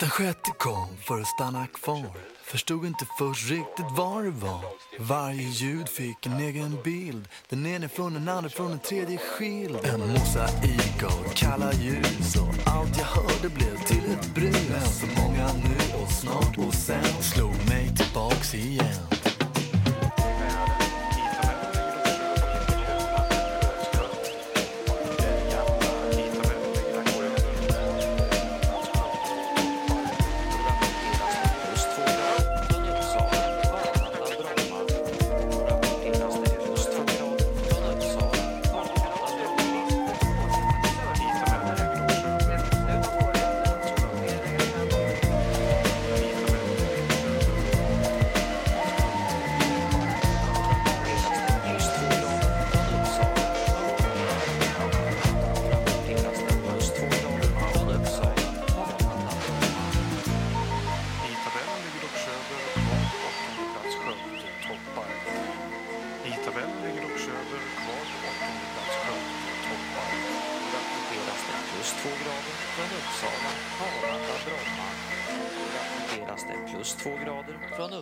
Den 0.00 0.10
sjätte 0.10 0.50
kom 0.58 0.96
för 0.96 1.20
att 1.20 1.26
stanna 1.26 1.66
kvar. 1.66 2.10
Förstod 2.44 2.86
inte 2.86 3.06
först 3.18 3.50
riktigt 3.50 3.86
vad 3.90 4.24
det 4.24 4.30
var. 4.30 4.64
Varje 4.98 5.42
ljud 5.42 5.88
fick 5.88 6.26
en 6.26 6.32
egen 6.40 6.78
bild. 6.84 7.28
Den 7.48 7.66
ene 7.66 7.88
från 7.88 8.14
den 8.14 8.28
andra 8.28 8.50
från 8.50 8.70
den 8.70 8.78
tredje 8.78 9.18
skild. 9.18 9.78
En 9.84 10.00
mosaik 10.00 11.02
av 11.02 11.32
kalla 11.34 11.72
ljus 11.72 12.36
och 12.36 12.72
allt 12.72 12.98
jag 12.98 13.04
hörde 13.04 13.48
blev 13.48 13.84
till 13.84 14.12
ett 14.12 14.34
brus. 14.34 14.68
Men 14.70 14.86
så 14.86 15.06
många 15.20 15.52
nu 15.52 16.02
och 16.02 16.10
snart 16.12 16.58
och 16.58 16.74
sen 16.74 17.22
slog 17.22 17.68
mig 17.68 17.96
tillbaks 17.96 18.54
igen. 18.54 19.13